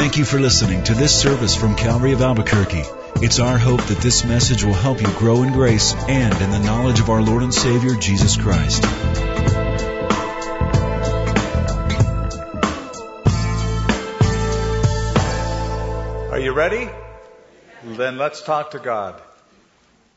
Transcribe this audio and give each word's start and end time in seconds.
Thank 0.00 0.16
you 0.16 0.24
for 0.24 0.40
listening 0.40 0.82
to 0.84 0.94
this 0.94 1.14
service 1.20 1.54
from 1.54 1.76
Calvary 1.76 2.12
of 2.12 2.22
Albuquerque. 2.22 2.84
It's 3.16 3.38
our 3.38 3.58
hope 3.58 3.82
that 3.82 3.98
this 3.98 4.24
message 4.24 4.64
will 4.64 4.72
help 4.72 4.98
you 5.02 5.06
grow 5.18 5.42
in 5.42 5.52
grace 5.52 5.92
and 5.92 6.40
in 6.40 6.50
the 6.50 6.58
knowledge 6.58 7.00
of 7.00 7.10
our 7.10 7.20
Lord 7.20 7.42
and 7.42 7.52
Savior, 7.52 7.94
Jesus 7.96 8.38
Christ. 8.38 8.82
Are 16.32 16.40
you 16.40 16.54
ready? 16.54 16.88
Then 17.84 18.16
let's 18.16 18.40
talk 18.40 18.70
to 18.70 18.78
God. 18.78 19.20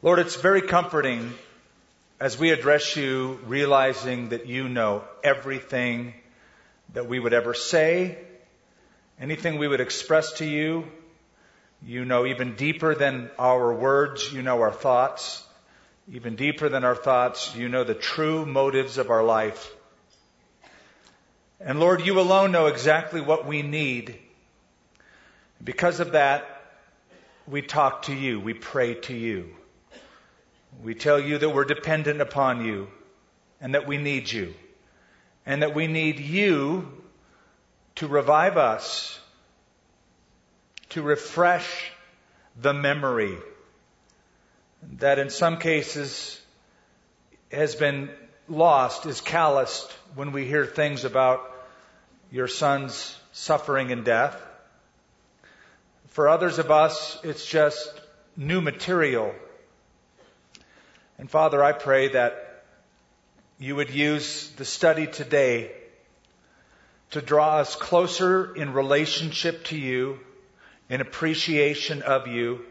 Lord, 0.02 0.20
it's 0.20 0.38
very 0.38 0.62
comforting 0.62 1.34
as 2.22 2.40
we 2.40 2.52
address 2.52 2.96
you, 2.96 3.38
realizing 3.48 4.30
that 4.30 4.46
you 4.48 4.70
know 4.70 5.04
everything 5.26 6.14
that 6.94 7.10
we 7.10 7.20
would 7.20 7.34
ever 7.34 7.54
say, 7.54 8.18
anything 9.24 9.58
we 9.58 9.70
would 9.70 9.80
express 9.80 10.34
to 10.34 10.46
you. 10.46 10.86
You 11.82 12.04
know 12.04 12.26
even 12.26 12.56
deeper 12.56 12.94
than 12.94 13.32
our 13.40 13.74
words, 13.74 14.34
you 14.34 14.42
know 14.42 14.62
our 14.62 14.72
thoughts. 14.72 15.42
Even 16.12 16.36
deeper 16.36 16.68
than 16.68 16.84
our 16.84 16.96
thoughts, 16.96 17.56
you 17.56 17.70
know 17.70 17.86
the 17.86 17.94
true 17.94 18.46
motives 18.46 18.98
of 18.98 19.10
our 19.10 19.24
life. 19.24 19.72
And 21.62 21.80
Lord, 21.80 22.06
you 22.06 22.20
alone 22.20 22.52
know 22.52 22.66
exactly 22.66 23.22
what 23.22 23.48
we 23.48 23.62
need. 23.62 24.20
Because 25.64 26.02
of 26.02 26.12
that, 26.12 26.46
we 27.48 27.62
talk 27.62 28.04
to 28.04 28.14
you, 28.14 28.42
we 28.42 28.54
pray 28.54 28.96
to 28.96 29.14
you. 29.14 29.56
We 30.84 30.96
tell 30.96 31.20
you 31.20 31.38
that 31.38 31.50
we're 31.50 31.64
dependent 31.64 32.20
upon 32.20 32.66
you 32.66 32.90
and 33.62 33.74
that 33.74 33.88
we 33.88 33.98
need 33.98 34.30
you 34.30 34.54
and 35.46 35.62
that 35.62 35.74
we 35.74 35.88
need 35.88 36.20
you 36.20 37.03
to 37.96 38.08
revive 38.08 38.58
us, 38.58 39.20
to 40.90 41.02
refresh 41.02 41.92
the 42.60 42.74
memory 42.74 43.38
that 44.94 45.20
in 45.20 45.30
some 45.30 45.58
cases 45.58 46.40
has 47.52 47.76
been 47.76 48.10
lost, 48.48 49.06
is 49.06 49.22
calloused 49.22 49.92
when 50.16 50.32
we 50.32 50.46
hear 50.46 50.66
things 50.66 51.06
about 51.06 51.42
your 52.32 52.48
son's 52.48 53.18
suffering 53.32 53.92
and 53.92 54.04
death. 54.04 54.40
For 56.10 56.28
others 56.28 56.60
of 56.60 56.70
us, 56.72 57.20
it's 57.24 57.46
just 57.46 57.90
new 58.36 58.62
material. 58.62 59.34
And 61.18 61.30
Father, 61.30 61.64
I 61.64 61.72
pray 61.72 62.10
that 62.10 62.64
you 63.60 63.76
would 63.76 63.92
use 63.92 64.50
the 64.58 64.66
study 64.66 65.08
today 65.08 65.72
to 67.14 67.22
draw 67.22 67.58
us 67.58 67.76
closer 67.76 68.56
in 68.56 68.74
relationship 68.74 69.66
to 69.66 69.78
you, 69.78 70.20
in 70.90 71.00
appreciation 71.00 72.02
of 72.02 72.28
you, 72.28 72.66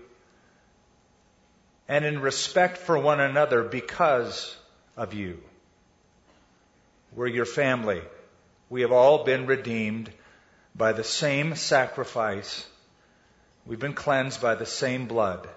and 1.89 2.05
in 2.05 2.21
respect 2.21 2.79
for 2.79 2.99
one 2.99 3.21
another 3.21 3.63
because 3.63 4.57
of 4.97 5.15
you. 5.15 5.41
We're 7.15 7.29
your 7.29 7.45
family. 7.45 8.03
We 8.69 8.81
have 8.83 8.93
all 8.93 9.25
been 9.25 9.47
redeemed 9.47 10.11
by 10.75 10.93
the 10.93 11.05
same 11.05 11.55
sacrifice. 11.55 12.67
We've 13.65 13.79
been 13.79 13.95
cleansed 13.95 14.41
by 14.41 14.57
the 14.57 14.67
same 14.67 15.07
blood. 15.07 15.49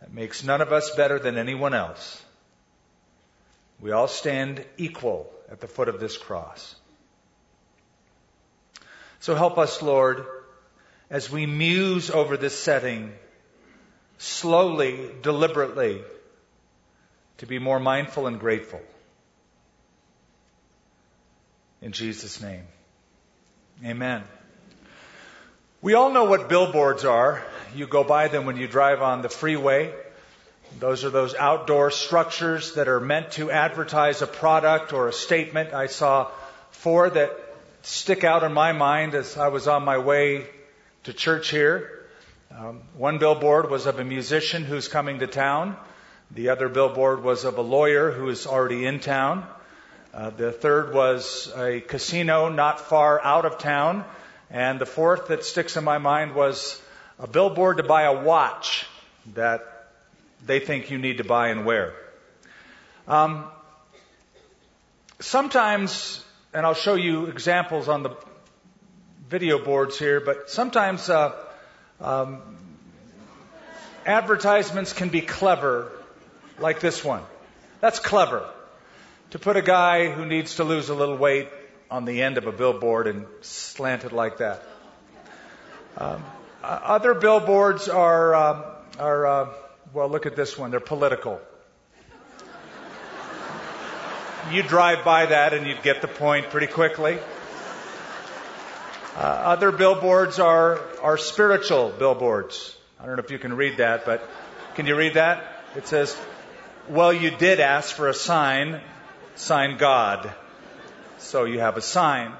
That 0.00 0.12
makes 0.12 0.44
none 0.44 0.60
of 0.60 0.72
us 0.72 0.94
better 0.94 1.18
than 1.18 1.36
anyone 1.36 1.74
else. 1.74 2.22
We 3.80 3.90
all 3.90 4.08
stand 4.08 4.64
equal 4.76 5.32
at 5.50 5.60
the 5.60 5.66
foot 5.66 5.88
of 5.88 5.98
this 5.98 6.16
cross. 6.16 6.76
So 9.20 9.34
help 9.34 9.58
us, 9.58 9.82
Lord, 9.82 10.24
as 11.10 11.30
we 11.30 11.46
muse 11.46 12.10
over 12.10 12.36
this 12.36 12.58
setting, 12.58 13.12
slowly, 14.18 15.10
deliberately, 15.22 16.02
to 17.38 17.46
be 17.46 17.58
more 17.58 17.80
mindful 17.80 18.26
and 18.26 18.38
grateful. 18.38 18.80
In 21.80 21.92
Jesus' 21.92 22.40
name. 22.40 22.64
Amen. 23.84 24.24
We 25.80 25.94
all 25.94 26.10
know 26.10 26.24
what 26.24 26.48
billboards 26.48 27.04
are. 27.04 27.44
You 27.74 27.86
go 27.86 28.02
by 28.02 28.26
them 28.28 28.46
when 28.46 28.56
you 28.56 28.66
drive 28.66 29.00
on 29.00 29.22
the 29.22 29.28
freeway. 29.28 29.94
Those 30.80 31.04
are 31.04 31.10
those 31.10 31.34
outdoor 31.34 31.90
structures 31.92 32.74
that 32.74 32.88
are 32.88 33.00
meant 33.00 33.32
to 33.32 33.50
advertise 33.50 34.20
a 34.20 34.26
product 34.26 34.92
or 34.92 35.08
a 35.08 35.12
statement. 35.12 35.72
I 35.72 35.86
saw 35.86 36.30
four 36.70 37.10
that 37.10 37.47
stick 37.82 38.24
out 38.24 38.42
in 38.42 38.52
my 38.52 38.72
mind 38.72 39.14
as 39.14 39.36
I 39.36 39.48
was 39.48 39.68
on 39.68 39.84
my 39.84 39.98
way 39.98 40.46
to 41.04 41.12
church 41.12 41.50
here. 41.50 42.06
Um, 42.56 42.82
one 42.96 43.18
billboard 43.18 43.70
was 43.70 43.86
of 43.86 43.98
a 43.98 44.04
musician 44.04 44.64
who's 44.64 44.88
coming 44.88 45.20
to 45.20 45.26
town. 45.26 45.76
The 46.30 46.50
other 46.50 46.68
billboard 46.68 47.22
was 47.22 47.44
of 47.44 47.58
a 47.58 47.62
lawyer 47.62 48.10
who 48.10 48.28
is 48.28 48.46
already 48.46 48.86
in 48.86 49.00
town. 49.00 49.46
Uh, 50.12 50.30
the 50.30 50.52
third 50.52 50.92
was 50.92 51.52
a 51.56 51.80
casino 51.80 52.48
not 52.48 52.80
far 52.80 53.22
out 53.22 53.44
of 53.44 53.58
town. 53.58 54.04
And 54.50 54.80
the 54.80 54.86
fourth 54.86 55.28
that 55.28 55.44
sticks 55.44 55.76
in 55.76 55.84
my 55.84 55.98
mind 55.98 56.34
was 56.34 56.80
a 57.18 57.26
billboard 57.26 57.76
to 57.76 57.82
buy 57.82 58.02
a 58.02 58.22
watch 58.22 58.86
that 59.34 59.90
they 60.44 60.60
think 60.60 60.90
you 60.90 60.98
need 60.98 61.18
to 61.18 61.24
buy 61.24 61.48
and 61.48 61.66
wear. 61.66 61.94
Um, 63.06 63.44
sometimes 65.20 66.24
and 66.52 66.64
I'll 66.64 66.74
show 66.74 66.94
you 66.94 67.26
examples 67.26 67.88
on 67.88 68.02
the 68.02 68.16
video 69.28 69.62
boards 69.62 69.98
here, 69.98 70.20
but 70.20 70.50
sometimes 70.50 71.10
uh, 71.10 71.34
um, 72.00 72.40
advertisements 74.06 74.92
can 74.92 75.10
be 75.10 75.20
clever, 75.20 75.92
like 76.58 76.80
this 76.80 77.04
one. 77.04 77.22
That's 77.80 77.98
clever. 77.98 78.48
To 79.30 79.38
put 79.38 79.56
a 79.56 79.62
guy 79.62 80.10
who 80.10 80.24
needs 80.24 80.56
to 80.56 80.64
lose 80.64 80.88
a 80.88 80.94
little 80.94 81.16
weight 81.16 81.48
on 81.90 82.06
the 82.06 82.22
end 82.22 82.38
of 82.38 82.46
a 82.46 82.52
billboard 82.52 83.06
and 83.06 83.26
slant 83.42 84.04
it 84.04 84.12
like 84.12 84.38
that. 84.38 84.62
Um, 85.98 86.24
other 86.62 87.12
billboards 87.12 87.88
are, 87.88 88.34
uh, 88.34 88.74
are 88.98 89.26
uh, 89.26 89.48
well, 89.92 90.08
look 90.08 90.24
at 90.24 90.34
this 90.34 90.56
one. 90.56 90.70
They're 90.70 90.80
political 90.80 91.40
you 94.52 94.62
drive 94.62 95.04
by 95.04 95.26
that 95.26 95.52
and 95.52 95.66
you'd 95.66 95.82
get 95.82 96.00
the 96.00 96.08
point 96.08 96.50
pretty 96.50 96.66
quickly. 96.66 97.18
Uh, 99.14 99.20
other 99.20 99.72
billboards 99.72 100.38
are, 100.38 100.80
are 101.02 101.18
spiritual 101.18 101.90
billboards. 101.90 102.76
I 103.00 103.06
don't 103.06 103.16
know 103.16 103.22
if 103.22 103.30
you 103.30 103.38
can 103.38 103.54
read 103.54 103.78
that, 103.78 104.04
but 104.04 104.28
can 104.74 104.86
you 104.86 104.96
read 104.96 105.14
that? 105.14 105.64
It 105.76 105.86
says, 105.86 106.16
well, 106.88 107.12
you 107.12 107.30
did 107.30 107.60
ask 107.60 107.94
for 107.94 108.08
a 108.08 108.14
sign, 108.14 108.80
sign 109.34 109.76
God. 109.76 110.32
So 111.18 111.44
you 111.44 111.60
have 111.60 111.76
a 111.76 111.82
sign. 111.82 112.32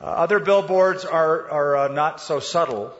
Uh, 0.00 0.04
other 0.04 0.38
billboards 0.38 1.04
are, 1.04 1.50
are 1.50 1.76
uh, 1.76 1.88
not 1.88 2.20
so 2.20 2.40
subtle. 2.40 2.94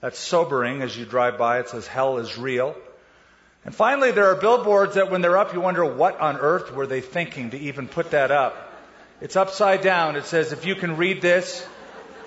That's 0.00 0.18
sobering 0.18 0.82
as 0.82 0.96
you 0.96 1.06
drive 1.06 1.38
by. 1.38 1.60
It 1.60 1.70
says, 1.70 1.86
hell 1.86 2.18
is 2.18 2.36
real. 2.36 2.76
And 3.64 3.74
finally, 3.74 4.10
there 4.10 4.26
are 4.26 4.34
billboards 4.34 4.96
that 4.96 5.10
when 5.10 5.22
they're 5.22 5.38
up, 5.38 5.54
you 5.54 5.60
wonder 5.60 5.84
what 5.84 6.20
on 6.20 6.36
earth 6.36 6.72
were 6.72 6.86
they 6.86 7.00
thinking 7.00 7.50
to 7.50 7.58
even 7.58 7.88
put 7.88 8.10
that 8.10 8.30
up. 8.30 8.72
It's 9.20 9.36
upside 9.36 9.80
down. 9.80 10.16
It 10.16 10.26
says, 10.26 10.52
if 10.52 10.66
you 10.66 10.74
can 10.74 10.98
read 10.98 11.22
this, 11.22 11.66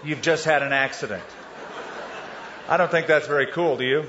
you've 0.04 0.22
just 0.22 0.46
had 0.46 0.64
an 0.64 0.74
accident. 0.74 1.24
I 2.68 2.78
don't 2.78 2.90
think 2.90 3.06
that's 3.06 3.28
very 3.28 3.48
cool, 3.48 3.78
do 3.78 3.86
you? 3.86 4.06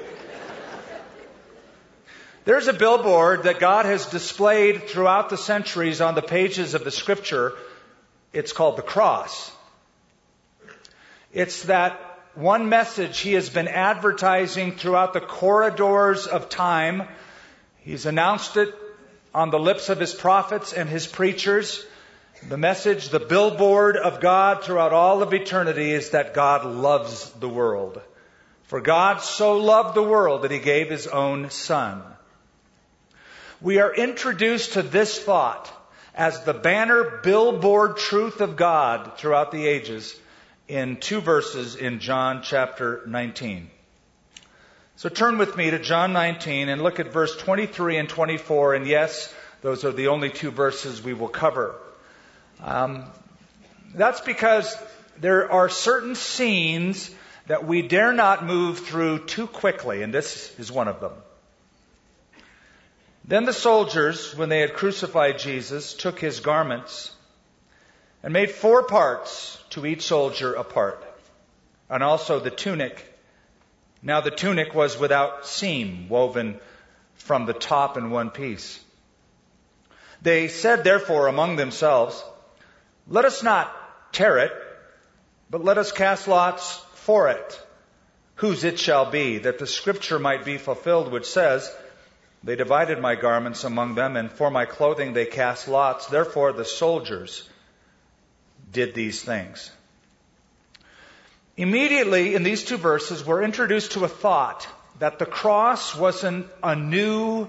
There's 2.47 2.67
a 2.67 2.73
billboard 2.73 3.43
that 3.43 3.61
God 3.61 3.85
has 3.85 4.07
displayed 4.07 4.89
throughout 4.89 5.29
the 5.29 5.37
centuries 5.37 6.01
on 6.01 6.15
the 6.15 6.23
pages 6.23 6.73
of 6.73 6.83
the 6.83 6.91
scripture. 6.91 7.53
It's 8.33 8.55
called 8.55 8.79
the 8.79 8.83
cross. 8.83 9.53
It's 11.31 11.65
that 11.65 12.01
one 12.39 12.69
message 12.69 13.19
he 13.19 13.33
has 13.33 13.51
been 13.51 13.67
advertising 13.67 14.71
throughout 14.71 15.13
the 15.13 15.21
corridors 15.21 16.29
of 16.29 16.49
time. 16.49 17.03
He's 17.79 18.07
announced 18.07 18.57
it 18.57 18.73
on 19.35 19.51
the 19.51 19.59
lips 19.59 19.89
of 19.89 19.99
his 19.99 20.15
prophets 20.15 20.73
and 20.73 20.89
his 20.89 21.09
preachers. 21.09 21.85
The 22.49 22.57
message, 22.57 23.09
the 23.09 23.19
billboard 23.19 23.97
of 23.97 24.21
God 24.21 24.63
throughout 24.63 24.93
all 24.93 25.21
of 25.21 25.35
eternity 25.35 25.91
is 25.91 26.11
that 26.11 26.33
God 26.33 26.65
loves 26.65 27.29
the 27.33 27.49
world. 27.49 28.01
For 28.69 28.81
God 28.81 29.21
so 29.21 29.57
loved 29.57 29.97
the 29.97 30.03
world 30.05 30.43
that 30.43 30.53
he 30.53 30.61
gave 30.61 30.91
his 30.91 31.09
own 31.09 31.51
son. 31.51 32.05
We 33.61 33.81
are 33.81 33.93
introduced 33.93 34.75
to 34.75 34.83
this 34.83 35.19
thought 35.19 35.73
as 36.15 36.45
the 36.45 36.55
banner 36.55 37.19
billboard 37.25 37.97
truth 37.97 38.41
of 38.41 38.55
God 38.55 39.19
throughout 39.19 39.51
the 39.51 39.67
ages 39.67 40.15
in 40.69 40.97
two 40.97 41.21
verses 41.21 41.77
in 41.77 41.99
John 41.99 42.43
chapter 42.43 43.03
19. 43.07 43.71
So 44.97 45.09
turn 45.09 45.39
with 45.39 45.57
me 45.57 45.71
to 45.71 45.79
John 45.79 46.13
19 46.13 46.69
and 46.69 46.83
look 46.83 47.01
at 47.01 47.13
verse 47.13 47.37
23 47.37 47.97
and 47.97 48.09
24. 48.09 48.75
And 48.75 48.87
yes, 48.87 49.35
those 49.63 49.85
are 49.85 49.93
the 49.93 50.09
only 50.09 50.31
two 50.31 50.51
verses 50.51 51.03
we 51.03 51.15
will 51.15 51.29
cover. 51.29 51.75
Um, 52.63 53.05
that's 53.95 54.21
because 54.21 54.77
there 55.19 55.51
are 55.51 55.69
certain 55.69 56.15
scenes 56.15 57.11
that 57.47 57.67
we 57.67 57.83
dare 57.83 58.13
not 58.13 58.45
move 58.45 58.81
through 58.81 59.25
too 59.25 59.47
quickly, 59.47 60.03
and 60.03 60.13
this 60.13 60.55
is 60.59 60.71
one 60.71 60.87
of 60.87 61.01
them. 61.01 61.13
Then 63.25 63.45
the 63.45 63.53
soldiers, 63.53 64.37
when 64.37 64.49
they 64.49 64.61
had 64.61 64.75
crucified 64.75 65.39
Jesus, 65.39 65.95
took 65.95 66.19
his 66.19 66.41
garments 66.41 67.15
and 68.23 68.33
made 68.33 68.51
four 68.51 68.83
parts 68.83 69.63
to 69.71 69.87
each 69.87 70.03
soldier 70.03 70.55
a 70.55 70.65
part, 70.65 71.05
and 71.89 72.03
also 72.03 72.41
the 72.41 72.51
tunic. 72.51 73.05
Now 74.03 74.21
the 74.21 74.31
tunic 74.31 74.75
was 74.75 74.99
without 74.99 75.47
seam, 75.47 76.09
woven 76.09 76.61
from 77.17 77.47
the 77.47 77.53
top 77.53 77.97
in 77.97 78.11
one 78.11 78.31
piece. 78.31 78.83
They 80.23 80.49
said 80.49 80.83
therefore 80.83 81.29
among 81.29 81.57
themselves, 81.57 82.23
Let 83.07 83.25
us 83.25 83.43
not 83.43 83.73
tear 84.13 84.39
it, 84.39 84.53
but 85.51 85.65
let 85.65 85.79
us 85.79 85.93
cast 85.93 86.27
lots 86.27 86.77
for 86.95 87.29
it, 87.29 87.67
whose 88.37 88.65
it 88.65 88.79
shall 88.79 89.11
be, 89.11 89.39
that 89.39 89.59
the 89.59 89.67
scripture 89.67 90.19
might 90.19 90.45
be 90.45 90.59
fulfilled, 90.59 91.13
which 91.13 91.27
says, 91.27 91.73
They 92.43 92.57
divided 92.57 92.99
my 93.01 93.15
garments 93.15 93.63
among 93.63 93.95
them, 93.95 94.17
and 94.17 94.31
for 94.31 94.51
my 94.51 94.65
clothing 94.65 95.13
they 95.13 95.27
cast 95.27 95.69
lots. 95.69 96.07
Therefore 96.07 96.53
the 96.53 96.65
soldiers 96.65 97.49
did 98.73 98.95
these 98.95 99.23
things. 99.23 99.71
Immediately 101.57 102.35
in 102.35 102.43
these 102.43 102.65
two 102.65 102.77
verses, 102.77 103.25
we're 103.25 103.43
introduced 103.43 103.93
to 103.93 104.05
a 104.05 104.09
thought 104.09 104.67
that 105.01 105.19
the 105.19 105.27
cross 105.27 105.95
wasn't 105.97 106.47
a 106.63 106.77
new, 106.77 107.49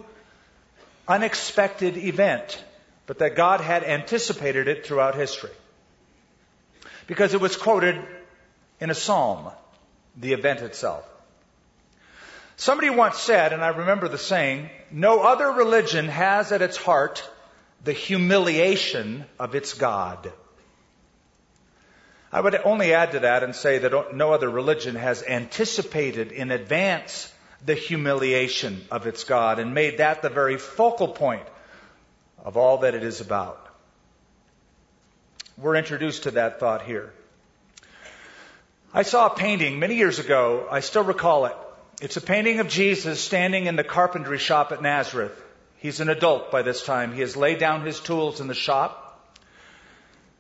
unexpected 1.08 1.98
event, 1.98 2.64
but 3.06 3.20
that 3.20 3.36
God 3.36 3.62
had 3.62 3.84
anticipated 3.84 4.68
it 4.68 4.86
throughout 4.86 5.16
history. 5.16 5.52
Because 7.08 7.34
it 7.34 7.42
was 7.42 7.56
quoted 7.56 8.00
in 8.80 8.90
a 8.90 8.96
psalm, 8.96 9.52
the 10.16 10.34
event 10.34 10.62
itself. 10.62 11.08
Somebody 12.56 12.90
once 12.90 13.18
said, 13.18 13.54
and 13.54 13.64
I 13.64 13.70
remember 13.70 14.08
the 14.08 14.18
saying, 14.18 14.70
no 14.92 15.22
other 15.22 15.52
religion 15.52 16.08
has 16.08 16.52
at 16.52 16.62
its 16.62 16.78
heart 16.78 17.28
the 17.84 17.94
humiliation 17.94 19.26
of 19.40 19.56
its 19.56 19.74
God. 19.74 20.34
I 22.32 22.42
would 22.42 22.56
only 22.64 22.94
add 22.94 23.14
to 23.14 23.20
that 23.22 23.44
and 23.44 23.56
say 23.56 23.80
that 23.80 24.16
no 24.16 24.34
other 24.34 24.50
religion 24.50 24.96
has 24.96 25.24
anticipated 25.24 26.32
in 26.32 26.52
advance 26.52 27.32
the 27.66 27.74
humiliation 27.74 28.86
of 28.92 29.08
its 29.08 29.24
God 29.24 29.60
and 29.60 29.74
made 29.74 29.98
that 29.98 30.22
the 30.22 30.30
very 30.30 30.58
focal 30.58 31.08
point 31.08 31.48
of 32.44 32.56
all 32.56 32.80
that 32.80 32.96
it 32.96 33.04
is 33.04 33.20
about. 33.20 33.66
We're 35.58 35.76
introduced 35.76 36.24
to 36.24 36.32
that 36.32 36.60
thought 36.60 36.84
here. 36.84 37.12
I 38.94 39.02
saw 39.02 39.28
a 39.28 39.36
painting 39.36 39.80
many 39.80 39.96
years 39.96 40.20
ago. 40.20 40.68
I 40.72 40.80
still 40.80 41.04
recall 41.04 41.46
it. 41.46 41.56
It's 42.02 42.18
a 42.18 42.22
painting 42.22 42.60
of 42.60 42.70
Jesus 42.70 43.20
standing 43.20 43.66
in 43.66 43.76
the 43.76 43.84
carpentry 43.84 44.38
shop 44.38 44.72
at 44.72 44.82
Nazareth. 44.82 45.34
He's 45.78 46.00
an 46.00 46.10
adult 46.10 46.50
by 46.50 46.62
this 46.62 46.84
time. 46.84 47.14
He 47.14 47.22
has 47.22 47.36
laid 47.36 47.60
down 47.60 47.86
his 47.86 48.00
tools 48.00 48.40
in 48.40 48.48
the 48.48 48.54
shop. 48.54 49.09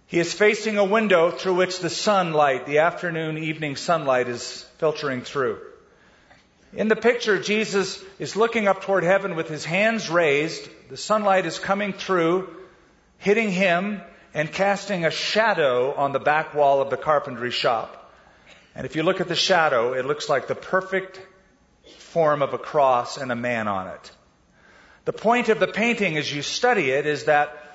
He 0.09 0.17
is 0.17 0.33
facing 0.33 0.79
a 0.79 0.83
window 0.83 1.29
through 1.29 1.53
which 1.53 1.81
the 1.81 1.89
sunlight, 1.91 2.65
the 2.65 2.79
afternoon, 2.79 3.37
evening 3.37 3.75
sunlight 3.75 4.27
is 4.27 4.63
filtering 4.79 5.21
through. 5.21 5.59
In 6.73 6.87
the 6.87 6.95
picture, 6.95 7.39
Jesus 7.39 8.03
is 8.17 8.35
looking 8.35 8.67
up 8.67 8.81
toward 8.81 9.03
heaven 9.03 9.35
with 9.35 9.47
his 9.47 9.63
hands 9.63 10.09
raised. 10.09 10.67
The 10.89 10.97
sunlight 10.97 11.45
is 11.45 11.59
coming 11.59 11.93
through, 11.93 12.49
hitting 13.19 13.51
him, 13.51 14.01
and 14.33 14.51
casting 14.51 15.05
a 15.05 15.11
shadow 15.11 15.93
on 15.93 16.11
the 16.11 16.19
back 16.19 16.55
wall 16.55 16.81
of 16.81 16.89
the 16.89 16.97
carpentry 16.97 17.51
shop. 17.51 18.11
And 18.73 18.87
if 18.87 18.95
you 18.95 19.03
look 19.03 19.21
at 19.21 19.27
the 19.27 19.35
shadow, 19.35 19.93
it 19.93 20.07
looks 20.07 20.27
like 20.27 20.47
the 20.47 20.55
perfect 20.55 21.21
form 21.99 22.41
of 22.41 22.55
a 22.55 22.57
cross 22.57 23.17
and 23.17 23.31
a 23.31 23.35
man 23.35 23.67
on 23.67 23.89
it. 23.89 24.11
The 25.05 25.13
point 25.13 25.49
of 25.49 25.59
the 25.59 25.67
painting 25.67 26.17
as 26.17 26.33
you 26.33 26.41
study 26.41 26.89
it 26.89 27.05
is 27.05 27.25
that 27.25 27.68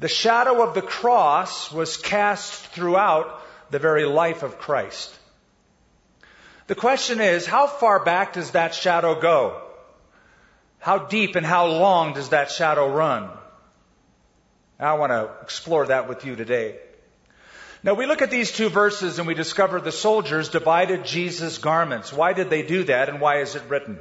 the 0.00 0.08
shadow 0.08 0.62
of 0.62 0.74
the 0.74 0.82
cross 0.82 1.70
was 1.70 1.98
cast 1.98 2.66
throughout 2.68 3.42
the 3.70 3.78
very 3.78 4.06
life 4.06 4.42
of 4.42 4.58
Christ. 4.58 5.14
The 6.66 6.74
question 6.74 7.20
is, 7.20 7.44
how 7.44 7.66
far 7.66 8.02
back 8.02 8.32
does 8.32 8.52
that 8.52 8.74
shadow 8.74 9.20
go? 9.20 9.60
How 10.78 10.98
deep 10.98 11.36
and 11.36 11.44
how 11.44 11.66
long 11.66 12.14
does 12.14 12.30
that 12.30 12.50
shadow 12.50 12.90
run? 12.90 13.28
I 14.78 14.94
want 14.94 15.12
to 15.12 15.30
explore 15.42 15.86
that 15.86 16.08
with 16.08 16.24
you 16.24 16.34
today. 16.34 16.78
Now 17.82 17.92
we 17.92 18.06
look 18.06 18.22
at 18.22 18.30
these 18.30 18.52
two 18.52 18.70
verses 18.70 19.18
and 19.18 19.28
we 19.28 19.34
discover 19.34 19.80
the 19.80 19.92
soldiers 19.92 20.48
divided 20.48 21.04
Jesus' 21.04 21.58
garments. 21.58 22.10
Why 22.10 22.32
did 22.32 22.48
they 22.48 22.62
do 22.62 22.84
that 22.84 23.10
and 23.10 23.20
why 23.20 23.40
is 23.40 23.54
it 23.54 23.68
written? 23.68 23.98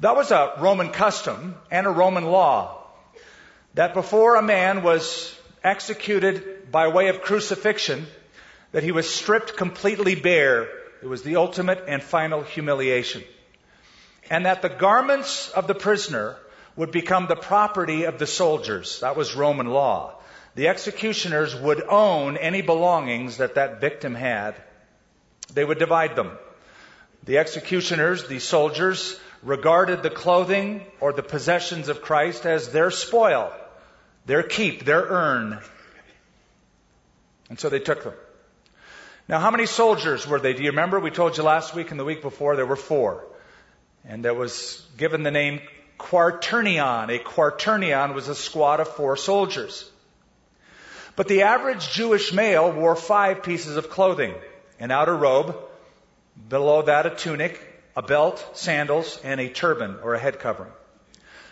That 0.00 0.16
was 0.16 0.30
a 0.30 0.52
Roman 0.58 0.90
custom 0.90 1.56
and 1.70 1.86
a 1.86 1.90
Roman 1.90 2.26
law 2.26 2.85
that 3.76 3.92
before 3.92 4.36
a 4.36 4.42
man 4.42 4.82
was 4.82 5.38
executed 5.62 6.72
by 6.72 6.88
way 6.88 7.08
of 7.08 7.20
crucifixion, 7.20 8.06
that 8.72 8.82
he 8.82 8.90
was 8.90 9.08
stripped 9.08 9.56
completely 9.56 10.14
bare. 10.14 10.62
It 11.02 11.06
was 11.06 11.22
the 11.22 11.36
ultimate 11.36 11.84
and 11.86 12.02
final 12.02 12.42
humiliation. 12.42 13.22
And 14.30 14.46
that 14.46 14.62
the 14.62 14.70
garments 14.70 15.50
of 15.50 15.66
the 15.66 15.74
prisoner 15.74 16.36
would 16.74 16.90
become 16.90 17.26
the 17.26 17.36
property 17.36 18.04
of 18.04 18.18
the 18.18 18.26
soldiers. 18.26 19.00
That 19.00 19.14
was 19.14 19.36
Roman 19.36 19.66
law. 19.66 20.14
The 20.54 20.68
executioners 20.68 21.54
would 21.54 21.82
own 21.82 22.38
any 22.38 22.62
belongings 22.62 23.36
that 23.36 23.56
that 23.56 23.82
victim 23.82 24.14
had. 24.14 24.54
They 25.52 25.64
would 25.64 25.78
divide 25.78 26.16
them. 26.16 26.32
The 27.24 27.38
executioners, 27.38 28.26
the 28.26 28.38
soldiers, 28.38 29.20
regarded 29.42 30.02
the 30.02 30.10
clothing 30.10 30.86
or 30.98 31.12
the 31.12 31.22
possessions 31.22 31.88
of 31.88 32.00
Christ 32.00 32.46
as 32.46 32.70
their 32.70 32.90
spoil 32.90 33.52
their 34.26 34.42
keep, 34.42 34.84
their 34.84 35.02
earn. 35.02 35.58
And 37.48 37.58
so 37.58 37.68
they 37.68 37.78
took 37.78 38.04
them. 38.04 38.14
Now, 39.28 39.40
how 39.40 39.50
many 39.50 39.66
soldiers 39.66 40.26
were 40.26 40.38
they? 40.38 40.52
Do 40.52 40.62
you 40.62 40.70
remember? 40.70 41.00
We 41.00 41.10
told 41.10 41.36
you 41.36 41.42
last 41.42 41.74
week 41.74 41.90
and 41.90 41.98
the 41.98 42.04
week 42.04 42.22
before 42.22 42.56
there 42.56 42.66
were 42.66 42.76
four. 42.76 43.24
And 44.04 44.24
there 44.24 44.34
was 44.34 44.84
given 44.96 45.22
the 45.22 45.30
name 45.30 45.60
quaternion. 45.98 47.08
A 47.08 47.18
quaternion 47.18 48.14
was 48.14 48.28
a 48.28 48.34
squad 48.34 48.80
of 48.80 48.88
four 48.88 49.16
soldiers. 49.16 49.90
But 51.16 51.28
the 51.28 51.42
average 51.42 51.90
Jewish 51.90 52.32
male 52.32 52.70
wore 52.70 52.94
five 52.94 53.42
pieces 53.42 53.76
of 53.76 53.90
clothing 53.90 54.34
an 54.78 54.90
outer 54.90 55.16
robe, 55.16 55.56
below 56.50 56.82
that 56.82 57.06
a 57.06 57.10
tunic, 57.10 57.58
a 57.96 58.02
belt, 58.02 58.44
sandals, 58.52 59.18
and 59.24 59.40
a 59.40 59.48
turban 59.48 59.96
or 60.02 60.12
a 60.12 60.18
head 60.18 60.38
covering. 60.38 60.70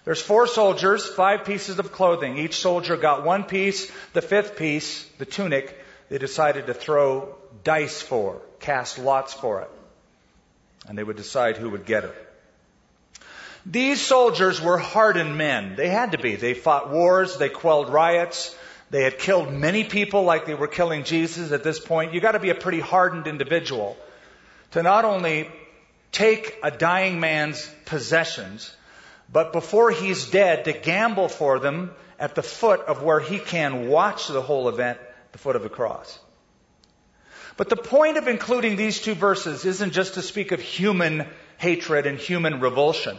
There's 0.04 0.20
four 0.20 0.46
soldiers, 0.46 1.06
five 1.06 1.44
pieces 1.44 1.78
of 1.78 1.92
clothing. 1.92 2.37
Each 2.37 2.56
soldier 2.56 2.96
got 2.96 3.25
one 3.25 3.44
piece. 3.44 3.90
The 4.12 4.20
fifth 4.20 4.56
piece, 4.56 5.04
the 5.18 5.25
tunic, 5.25 5.78
they 6.11 6.18
decided 6.18 6.66
to 6.66 6.75
throw 6.75 7.37
dice 7.62 8.02
for, 8.02 8.42
cast 8.61 8.99
lots 8.99 9.32
for 9.32 9.62
it. 9.62 9.70
And 10.87 10.99
they 10.99 11.04
would 11.04 11.16
decide 11.16 11.56
who 11.56 11.70
would 11.70 11.87
get 11.87 12.04
it. 12.04 12.14
These 13.64 14.02
soldiers 14.02 14.61
were 14.61 14.76
hardened 14.76 15.38
men. 15.38 15.75
They 15.76 15.88
had 15.88 16.12
to 16.12 16.18
be. 16.18 16.37
They 16.37 16.52
fought 16.52 16.90
wars, 16.90 17.38
they 17.38 17.49
quelled 17.49 17.88
riots, 17.88 18.54
they 18.90 19.02
had 19.02 19.18
killed 19.18 19.50
many 19.50 19.84
people 19.84 20.25
like 20.25 20.44
they 20.44 20.54
were 20.54 20.68
killing 20.68 21.04
Jesus 21.04 21.50
at 21.50 21.64
this 21.64 21.80
point. 21.80 22.12
You 22.12 22.20
gotta 22.20 22.38
be 22.38 22.50
a 22.50 22.54
pretty 22.54 22.80
hardened 22.80 23.26
individual 23.26 23.96
to 24.73 24.82
not 24.82 25.06
only 25.06 25.49
take 26.12 26.58
a 26.62 26.70
dying 26.70 27.18
man's 27.20 27.66
possessions, 27.87 28.70
but 29.33 29.52
before 29.52 29.90
he's 29.90 30.31
dead, 30.31 30.64
to 30.64 30.73
gamble 30.73 31.28
for 31.28 31.59
them 31.59 31.93
at 32.19 32.35
the 32.35 32.43
foot 32.43 32.81
of 32.81 33.02
where 33.02 33.21
he 33.21 33.38
can 33.38 33.88
watch 33.88 34.28
the 34.28 34.43
whole 34.43 34.69
event, 34.69 34.99
the 35.33 35.38
foot 35.38 35.57
of 35.57 35.62
the 35.62 35.69
cross. 35.69 36.19
But 37.57 37.69
the 37.69 37.76
point 37.76 38.16
of 38.16 38.28
including 38.28 38.76
these 38.76 39.00
two 39.00 39.14
verses 39.14 39.64
isn't 39.64 39.93
just 39.93 40.14
to 40.14 40.23
speak 40.23 40.52
of 40.52 40.61
human 40.61 41.26
hatred 41.57 42.07
and 42.07 42.19
human 42.19 42.61
revulsion, 42.61 43.16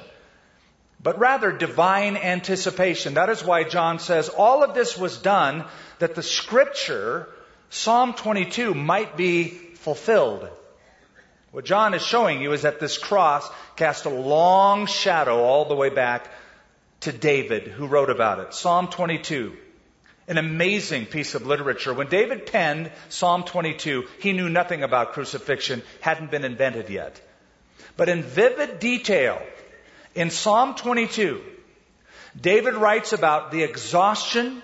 but 1.01 1.19
rather 1.19 1.51
divine 1.51 2.17
anticipation. 2.17 3.13
That 3.13 3.29
is 3.29 3.43
why 3.43 3.63
John 3.63 3.99
says 3.99 4.29
all 4.29 4.63
of 4.63 4.73
this 4.73 4.97
was 4.97 5.17
done 5.17 5.65
that 5.99 6.15
the 6.15 6.23
scripture, 6.23 7.29
Psalm 7.69 8.13
22, 8.13 8.73
might 8.73 9.15
be 9.15 9.49
fulfilled. 9.49 10.49
What 11.55 11.63
John 11.63 11.93
is 11.93 12.01
showing 12.01 12.41
you 12.41 12.51
is 12.51 12.63
that 12.63 12.81
this 12.81 12.97
cross 12.97 13.49
cast 13.77 14.03
a 14.03 14.09
long 14.09 14.87
shadow 14.87 15.41
all 15.41 15.63
the 15.63 15.73
way 15.73 15.87
back 15.89 16.29
to 16.99 17.13
David, 17.13 17.69
who 17.69 17.87
wrote 17.87 18.09
about 18.09 18.39
it. 18.39 18.53
Psalm 18.53 18.89
22. 18.89 19.55
An 20.27 20.37
amazing 20.37 21.05
piece 21.05 21.33
of 21.33 21.47
literature. 21.47 21.93
When 21.93 22.09
David 22.09 22.45
penned 22.45 22.91
Psalm 23.07 23.43
22, 23.43 24.03
he 24.19 24.33
knew 24.33 24.49
nothing 24.49 24.83
about 24.83 25.13
crucifixion, 25.13 25.81
hadn't 26.01 26.29
been 26.29 26.43
invented 26.43 26.89
yet. 26.89 27.21
But 27.95 28.09
in 28.09 28.21
vivid 28.21 28.79
detail, 28.79 29.41
in 30.13 30.31
Psalm 30.31 30.75
22, 30.75 31.41
David 32.41 32.73
writes 32.73 33.13
about 33.13 33.51
the 33.51 33.63
exhaustion, 33.63 34.61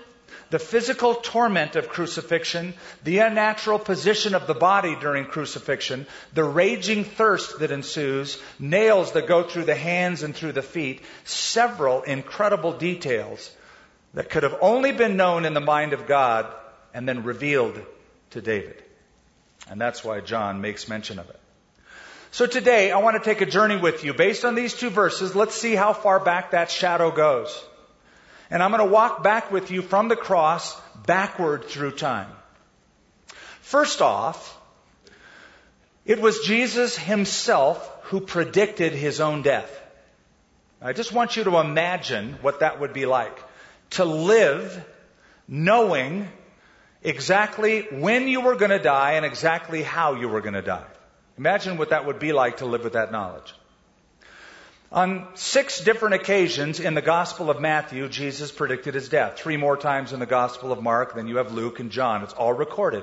the 0.52 0.58
physical 0.58 1.14
torment 1.14 1.76
of 1.76 1.88
crucifixion, 1.88 2.74
the 3.04 3.20
unnatural 3.20 3.78
position 3.78 4.34
of 4.34 4.46
the 4.46 4.54
body 4.54 4.94
during 5.00 5.24
crucifixion, 5.24 6.06
the 6.34 6.44
raging 6.44 7.04
thirst 7.04 7.60
that 7.60 7.70
ensues, 7.70 8.38
nails 8.58 9.12
that 9.12 9.26
go 9.26 9.44
through 9.44 9.64
the 9.64 9.74
hands 9.74 10.22
and 10.22 10.36
through 10.36 10.52
the 10.52 10.60
feet, 10.60 11.00
several 11.24 12.02
incredible 12.02 12.74
details 12.74 13.50
that 14.12 14.28
could 14.28 14.42
have 14.42 14.58
only 14.60 14.92
been 14.92 15.16
known 15.16 15.46
in 15.46 15.54
the 15.54 15.60
mind 15.60 15.94
of 15.94 16.06
God 16.06 16.52
and 16.92 17.08
then 17.08 17.24
revealed 17.24 17.80
to 18.32 18.42
David. 18.42 18.84
And 19.70 19.80
that's 19.80 20.04
why 20.04 20.20
John 20.20 20.60
makes 20.60 20.86
mention 20.86 21.18
of 21.18 21.30
it. 21.30 21.40
So 22.30 22.44
today, 22.46 22.90
I 22.90 22.98
want 22.98 23.16
to 23.16 23.24
take 23.24 23.40
a 23.40 23.46
journey 23.46 23.78
with 23.78 24.04
you. 24.04 24.12
Based 24.12 24.44
on 24.44 24.54
these 24.54 24.74
two 24.74 24.90
verses, 24.90 25.34
let's 25.34 25.54
see 25.54 25.74
how 25.74 25.94
far 25.94 26.20
back 26.20 26.50
that 26.50 26.70
shadow 26.70 27.10
goes. 27.10 27.64
And 28.52 28.62
I'm 28.62 28.70
going 28.70 28.86
to 28.86 28.92
walk 28.92 29.22
back 29.22 29.50
with 29.50 29.70
you 29.70 29.80
from 29.80 30.08
the 30.08 30.14
cross 30.14 30.78
backward 31.06 31.64
through 31.64 31.92
time. 31.92 32.28
First 33.62 34.02
off, 34.02 34.60
it 36.04 36.20
was 36.20 36.40
Jesus 36.40 36.98
himself 36.98 37.90
who 38.02 38.20
predicted 38.20 38.92
his 38.92 39.22
own 39.22 39.40
death. 39.40 39.70
I 40.82 40.92
just 40.92 41.12
want 41.12 41.34
you 41.34 41.44
to 41.44 41.56
imagine 41.60 42.36
what 42.42 42.60
that 42.60 42.78
would 42.78 42.92
be 42.92 43.06
like. 43.06 43.42
To 43.92 44.04
live 44.04 44.84
knowing 45.48 46.28
exactly 47.02 47.86
when 47.90 48.28
you 48.28 48.42
were 48.42 48.56
going 48.56 48.70
to 48.70 48.78
die 48.78 49.12
and 49.12 49.24
exactly 49.24 49.82
how 49.82 50.16
you 50.16 50.28
were 50.28 50.42
going 50.42 50.60
to 50.60 50.60
die. 50.60 50.84
Imagine 51.38 51.78
what 51.78 51.88
that 51.88 52.04
would 52.04 52.18
be 52.18 52.34
like 52.34 52.58
to 52.58 52.66
live 52.66 52.84
with 52.84 52.92
that 52.92 53.12
knowledge. 53.12 53.54
On 54.92 55.26
six 55.34 55.80
different 55.80 56.16
occasions 56.16 56.78
in 56.78 56.92
the 56.92 57.00
Gospel 57.00 57.48
of 57.48 57.58
Matthew, 57.58 58.10
Jesus 58.10 58.52
predicted 58.52 58.92
his 58.92 59.08
death. 59.08 59.38
Three 59.38 59.56
more 59.56 59.78
times 59.78 60.12
in 60.12 60.20
the 60.20 60.26
Gospel 60.26 60.70
of 60.70 60.82
Mark, 60.82 61.14
then 61.14 61.28
you 61.28 61.36
have 61.36 61.50
Luke 61.50 61.80
and 61.80 61.90
John. 61.90 62.22
It's 62.22 62.34
all 62.34 62.52
recorded. 62.52 63.02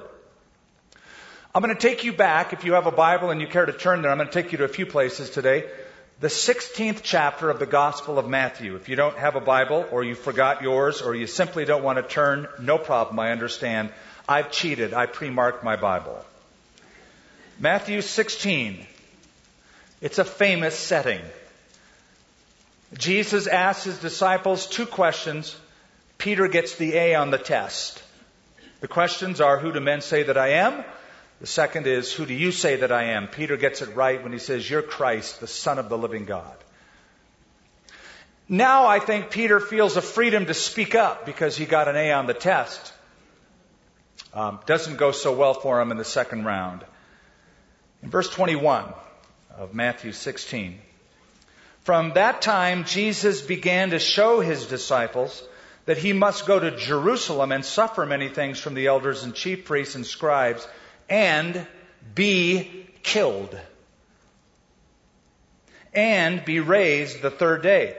I'm 1.55 1.63
going 1.63 1.75
to 1.75 1.81
take 1.81 2.03
you 2.03 2.13
back, 2.13 2.53
if 2.53 2.63
you 2.63 2.73
have 2.73 2.85
a 2.85 2.91
Bible 2.91 3.31
and 3.31 3.41
you 3.41 3.47
care 3.47 3.65
to 3.65 3.73
turn 3.73 4.03
there, 4.03 4.11
I'm 4.11 4.19
going 4.19 4.29
to 4.29 4.33
take 4.33 4.51
you 4.51 4.59
to 4.59 4.65
a 4.65 4.67
few 4.67 4.85
places 4.85 5.31
today. 5.31 5.67
The 6.19 6.27
16th 6.27 6.99
chapter 7.01 7.49
of 7.49 7.57
the 7.57 7.65
Gospel 7.65 8.19
of 8.19 8.29
Matthew. 8.29 8.75
If 8.75 8.87
you 8.87 8.95
don't 8.95 9.17
have 9.17 9.35
a 9.35 9.41
Bible, 9.41 9.87
or 9.91 10.03
you 10.03 10.13
forgot 10.13 10.61
yours, 10.61 11.01
or 11.01 11.15
you 11.15 11.25
simply 11.25 11.65
don't 11.65 11.83
want 11.83 11.97
to 11.97 12.03
turn, 12.03 12.47
no 12.61 12.77
problem, 12.77 13.17
I 13.17 13.31
understand. 13.31 13.89
I've 14.27 14.51
cheated. 14.51 14.93
I 14.93 15.07
pre-marked 15.07 15.63
my 15.63 15.75
Bible. 15.75 16.23
Matthew 17.57 18.01
16. 18.01 18.85
It's 20.01 20.19
a 20.19 20.25
famous 20.25 20.77
setting. 20.77 21.21
Jesus 22.97 23.47
asks 23.47 23.83
his 23.83 23.99
disciples 23.99 24.67
two 24.67 24.85
questions. 24.85 25.55
Peter 26.17 26.47
gets 26.47 26.75
the 26.75 26.95
A 26.95 27.15
on 27.15 27.31
the 27.31 27.37
test. 27.37 28.01
The 28.81 28.87
questions 28.87 29.41
are, 29.41 29.59
Who 29.59 29.71
do 29.71 29.79
men 29.79 30.01
say 30.01 30.23
that 30.23 30.37
I 30.37 30.49
am? 30.53 30.83
The 31.39 31.47
second 31.47 31.87
is, 31.87 32.11
Who 32.13 32.25
do 32.25 32.33
you 32.33 32.51
say 32.51 32.77
that 32.77 32.91
I 32.91 33.05
am? 33.15 33.27
Peter 33.27 33.57
gets 33.57 33.81
it 33.81 33.95
right 33.95 34.21
when 34.21 34.33
he 34.33 34.39
says, 34.39 34.69
You're 34.69 34.81
Christ, 34.81 35.39
the 35.39 35.47
Son 35.47 35.77
of 35.77 35.89
the 35.89 35.97
living 35.97 36.25
God. 36.25 36.55
Now 38.47 38.87
I 38.87 38.99
think 38.99 39.29
Peter 39.29 39.59
feels 39.59 39.95
a 39.95 40.01
freedom 40.01 40.47
to 40.47 40.55
speak 40.55 40.95
up 40.95 41.25
because 41.25 41.55
he 41.55 41.65
got 41.65 41.87
an 41.87 41.95
A 41.95 42.11
on 42.13 42.25
the 42.25 42.33
test. 42.33 42.93
Um, 44.33 44.59
doesn't 44.65 44.97
go 44.97 45.11
so 45.11 45.35
well 45.35 45.53
for 45.53 45.79
him 45.79 45.91
in 45.91 45.97
the 45.97 46.05
second 46.05 46.45
round. 46.45 46.83
In 48.01 48.09
verse 48.09 48.29
21 48.29 48.85
of 49.55 49.73
Matthew 49.73 50.11
16, 50.11 50.79
from 51.83 52.13
that 52.13 52.41
time, 52.41 52.83
Jesus 52.85 53.41
began 53.41 53.91
to 53.91 53.99
show 53.99 54.41
his 54.41 54.65
disciples 54.67 55.43
that 55.85 55.97
he 55.97 56.13
must 56.13 56.45
go 56.45 56.59
to 56.59 56.77
Jerusalem 56.77 57.51
and 57.51 57.65
suffer 57.65 58.05
many 58.05 58.29
things 58.29 58.59
from 58.59 58.75
the 58.75 58.87
elders 58.87 59.23
and 59.23 59.33
chief 59.33 59.65
priests 59.65 59.95
and 59.95 60.05
scribes 60.05 60.67
and 61.09 61.65
be 62.13 62.85
killed 63.01 63.59
and 65.93 66.45
be 66.45 66.59
raised 66.59 67.21
the 67.21 67.31
third 67.31 67.63
day. 67.63 67.95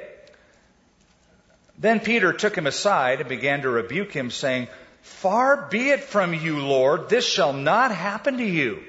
Then 1.79 1.99
Peter 2.01 2.33
took 2.33 2.57
him 2.57 2.67
aside 2.67 3.21
and 3.21 3.29
began 3.29 3.63
to 3.63 3.71
rebuke 3.71 4.13
him, 4.13 4.31
saying, 4.31 4.69
Far 5.03 5.69
be 5.71 5.91
it 5.91 6.01
from 6.01 6.35
you, 6.35 6.61
Lord, 6.61 7.09
this 7.09 7.27
shall 7.27 7.55
not 7.55 7.91
happen 7.91 8.37
to 8.37 8.45
you. 8.45 8.83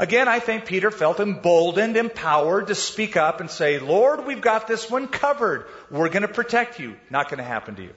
Again, 0.00 0.28
I 0.28 0.38
think 0.38 0.64
Peter 0.64 0.90
felt 0.90 1.20
emboldened, 1.20 1.94
empowered 1.94 2.68
to 2.68 2.74
speak 2.74 3.18
up 3.18 3.40
and 3.40 3.50
say, 3.50 3.78
Lord, 3.78 4.24
we've 4.24 4.40
got 4.40 4.66
this 4.66 4.88
one 4.88 5.08
covered. 5.08 5.66
We're 5.90 6.08
going 6.08 6.22
to 6.22 6.28
protect 6.28 6.80
you. 6.80 6.96
Not 7.10 7.28
going 7.28 7.36
to 7.36 7.44
happen 7.44 7.74
to 7.74 7.82
you. 7.82 7.92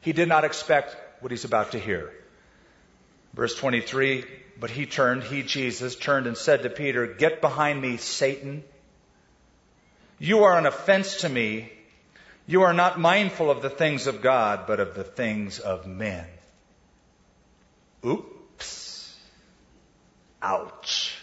He 0.00 0.12
did 0.12 0.28
not 0.28 0.44
expect 0.44 0.96
what 1.18 1.32
he's 1.32 1.44
about 1.44 1.72
to 1.72 1.80
hear. 1.80 2.12
Verse 3.34 3.56
23, 3.56 4.26
but 4.60 4.70
he 4.70 4.86
turned, 4.86 5.24
he, 5.24 5.42
Jesus, 5.42 5.96
turned 5.96 6.28
and 6.28 6.36
said 6.36 6.62
to 6.62 6.70
Peter, 6.70 7.08
Get 7.08 7.40
behind 7.40 7.82
me, 7.82 7.96
Satan. 7.96 8.62
You 10.20 10.44
are 10.44 10.56
an 10.56 10.66
offense 10.66 11.22
to 11.22 11.28
me. 11.28 11.72
You 12.46 12.62
are 12.62 12.72
not 12.72 13.00
mindful 13.00 13.50
of 13.50 13.60
the 13.60 13.70
things 13.70 14.06
of 14.06 14.22
God, 14.22 14.68
but 14.68 14.78
of 14.78 14.94
the 14.94 15.02
things 15.02 15.58
of 15.58 15.84
men. 15.84 16.26
Oops. 18.06 18.37
Ouch. 20.42 21.16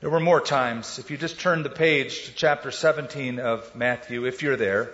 There 0.00 0.10
were 0.10 0.20
more 0.20 0.40
times. 0.40 0.98
If 0.98 1.10
you 1.10 1.16
just 1.16 1.40
turn 1.40 1.62
the 1.62 1.70
page 1.70 2.24
to 2.24 2.34
chapter 2.34 2.70
17 2.70 3.38
of 3.38 3.74
Matthew, 3.74 4.26
if 4.26 4.42
you're 4.42 4.56
there, 4.56 4.90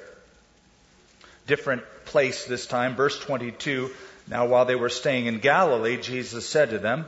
different 1.47 1.83
place 2.05 2.45
this 2.45 2.67
time, 2.67 2.97
verse 2.97 3.19
22. 3.19 3.91
Now, 4.29 4.47
while 4.47 4.65
they 4.65 4.75
were 4.75 4.89
staying 4.89 5.27
in 5.27 5.39
Galilee, 5.39 5.97
Jesus 5.97 6.49
said 6.49 6.71
to 6.71 6.79
them, 6.79 7.07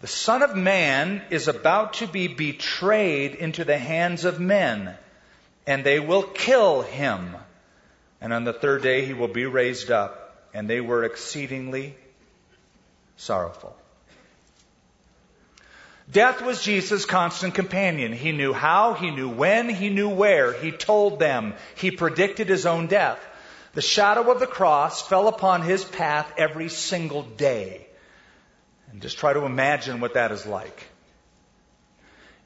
The 0.00 0.06
Son 0.06 0.42
of 0.42 0.56
Man 0.56 1.22
is 1.30 1.48
about 1.48 1.94
to 1.94 2.06
be 2.06 2.28
betrayed 2.28 3.34
into 3.34 3.64
the 3.64 3.78
hands 3.78 4.24
of 4.24 4.40
men, 4.40 4.94
and 5.66 5.84
they 5.84 6.00
will 6.00 6.22
kill 6.22 6.82
him. 6.82 7.36
And 8.20 8.32
on 8.32 8.44
the 8.44 8.54
third 8.54 8.82
day 8.82 9.04
he 9.04 9.12
will 9.14 9.28
be 9.28 9.46
raised 9.46 9.90
up. 9.90 10.48
And 10.52 10.68
they 10.68 10.80
were 10.80 11.04
exceedingly 11.04 11.94
sorrowful. 13.20 13.76
Death 16.10 16.42
was 16.42 16.62
Jesus' 16.62 17.04
constant 17.04 17.54
companion. 17.54 18.12
He 18.12 18.32
knew 18.32 18.52
how, 18.52 18.94
he 18.94 19.10
knew 19.10 19.28
when, 19.28 19.68
he 19.68 19.90
knew 19.90 20.08
where. 20.08 20.52
He 20.52 20.72
told 20.72 21.20
them. 21.20 21.54
He 21.76 21.90
predicted 21.90 22.48
his 22.48 22.66
own 22.66 22.88
death. 22.88 23.20
The 23.74 23.82
shadow 23.82 24.32
of 24.32 24.40
the 24.40 24.46
cross 24.48 25.06
fell 25.06 25.28
upon 25.28 25.62
his 25.62 25.84
path 25.84 26.32
every 26.36 26.68
single 26.68 27.22
day. 27.22 27.86
And 28.90 29.00
just 29.00 29.18
try 29.18 29.32
to 29.32 29.44
imagine 29.44 30.00
what 30.00 30.14
that 30.14 30.32
is 30.32 30.46
like. 30.46 30.88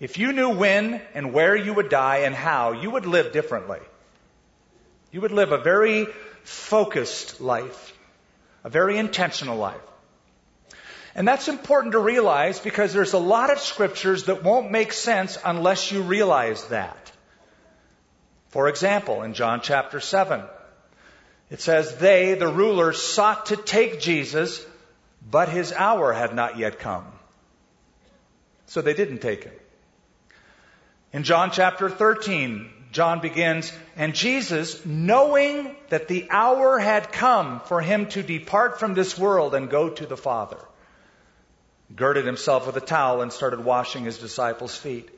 If 0.01 0.19
you 0.19 0.33
knew 0.33 0.51
when 0.51 1.01
and 1.15 1.33
where 1.33 1.57
you 1.57 1.73
would 1.73 1.89
die 1.89 2.19
and 2.19 2.35
how, 2.35 2.73
you 2.73 2.91
would 2.91 3.07
live 3.07 3.33
differently. 3.33 3.81
You 5.13 5.23
would 5.23 5.33
live 5.33 5.53
a 5.53 5.59
very 5.59 6.07
focused 6.43 7.41
life, 7.41 7.97
a 8.65 8.69
very 8.69 8.99
intentional 8.99 9.57
life. 9.57 9.81
And 11.15 11.29
that's 11.29 11.49
important 11.49 11.93
to 11.93 12.01
realize 12.01 12.59
because 12.59 12.93
there's 12.93 13.13
a 13.13 13.19
lot 13.19 13.51
of 13.51 13.61
scriptures 13.61 14.25
that 14.25 14.43
won't 14.43 14.73
make 14.73 14.93
sense 14.93 15.39
unless 15.45 15.93
you 15.93 16.03
realize 16.03 16.65
that. 16.67 17.13
For 18.49 18.69
example, 18.69 19.23
in 19.23 19.35
John 19.35 19.61
chapter 19.63 20.01
7, 20.01 20.43
it 21.51 21.61
says, 21.61 21.97
They, 21.97 22.35
the 22.35 22.49
rulers, 22.49 23.01
sought 23.01 23.47
to 23.47 23.57
take 23.57 24.01
Jesus, 24.01 24.65
but 25.29 25.49
his 25.49 25.73
hour 25.73 26.13
had 26.13 26.35
not 26.35 26.59
yet 26.59 26.81
come. 26.81 27.07
So 28.67 28.81
they 28.81 28.95
didn't 28.95 29.19
take 29.19 29.45
him. 29.45 29.55
In 31.13 31.23
John 31.23 31.53
chapter 31.53 31.89
13, 31.89 32.69
John 32.91 33.21
begins, 33.21 33.73
and 33.97 34.15
Jesus, 34.15 34.85
knowing 34.85 35.77
that 35.91 36.09
the 36.09 36.29
hour 36.31 36.79
had 36.79 37.13
come 37.13 37.61
for 37.61 37.81
him 37.81 38.07
to 38.11 38.23
depart 38.23 38.81
from 38.81 38.95
this 38.95 39.17
world 39.17 39.55
and 39.55 39.71
go 39.71 39.91
to 39.91 40.07
the 40.07 40.17
Father 40.17 40.59
girded 41.95 42.27
himself 42.27 42.67
with 42.67 42.77
a 42.77 42.81
towel 42.81 43.23
and 43.23 43.33
started 43.33 43.65
washing 43.65 44.05
his 44.05 44.19
disciples' 44.19 44.77
feet. 44.77 45.11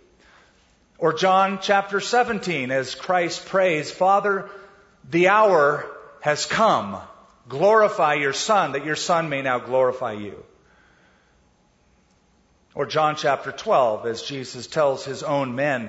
Or 0.99 1.13
John 1.13 1.59
chapter 1.61 2.01
17, 2.01 2.71
as 2.71 2.95
Christ 2.95 3.47
prays, 3.47 3.91
Father, 3.91 4.49
the 5.09 5.29
hour 5.29 5.87
has 6.21 6.47
come. 6.47 6.99
Glorify 7.49 8.15
your 8.15 8.33
Son, 8.33 8.73
that 8.73 8.85
your 8.85 8.97
Son 8.97 9.29
may 9.29 9.43
now 9.43 9.59
glorify 9.59 10.13
you. 10.13 10.45
Or 12.75 12.87
John 12.87 13.17
chapter 13.17 13.53
12, 13.53 14.07
as 14.07 14.23
Jesus 14.23 14.67
tells 14.67 15.05
his 15.05 15.23
own 15.23 15.55
men, 15.55 15.89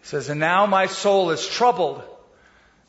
he 0.00 0.06
says, 0.06 0.28
And 0.28 0.40
now 0.40 0.66
my 0.66 0.86
soul 0.86 1.30
is 1.30 1.46
troubled. 1.46 2.02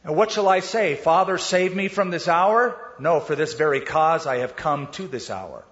And 0.03 0.15
what 0.15 0.31
shall 0.31 0.47
I 0.47 0.61
say? 0.61 0.95
Father, 0.95 1.37
save 1.37 1.75
me 1.75 1.87
from 1.87 2.11
this 2.11 2.27
hour? 2.27 2.79
No, 2.99 3.19
for 3.19 3.35
this 3.35 3.55
very 3.55 3.81
cause 3.81 4.25
I 4.25 4.37
have 4.37 4.55
come 4.55 4.87
to 4.93 5.07
this 5.07 5.29
hour. 5.29 5.65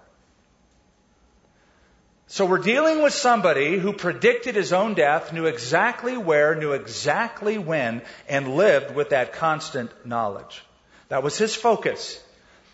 So 2.30 2.44
we're 2.44 2.58
dealing 2.58 3.02
with 3.02 3.14
somebody 3.14 3.78
who 3.78 3.94
predicted 3.94 4.54
his 4.54 4.74
own 4.74 4.92
death, 4.92 5.32
knew 5.32 5.46
exactly 5.46 6.18
where, 6.18 6.54
knew 6.54 6.72
exactly 6.72 7.56
when, 7.56 8.02
and 8.28 8.54
lived 8.54 8.94
with 8.94 9.10
that 9.10 9.32
constant 9.32 9.90
knowledge. 10.04 10.62
That 11.08 11.22
was 11.22 11.38
his 11.38 11.54
focus. 11.54 12.22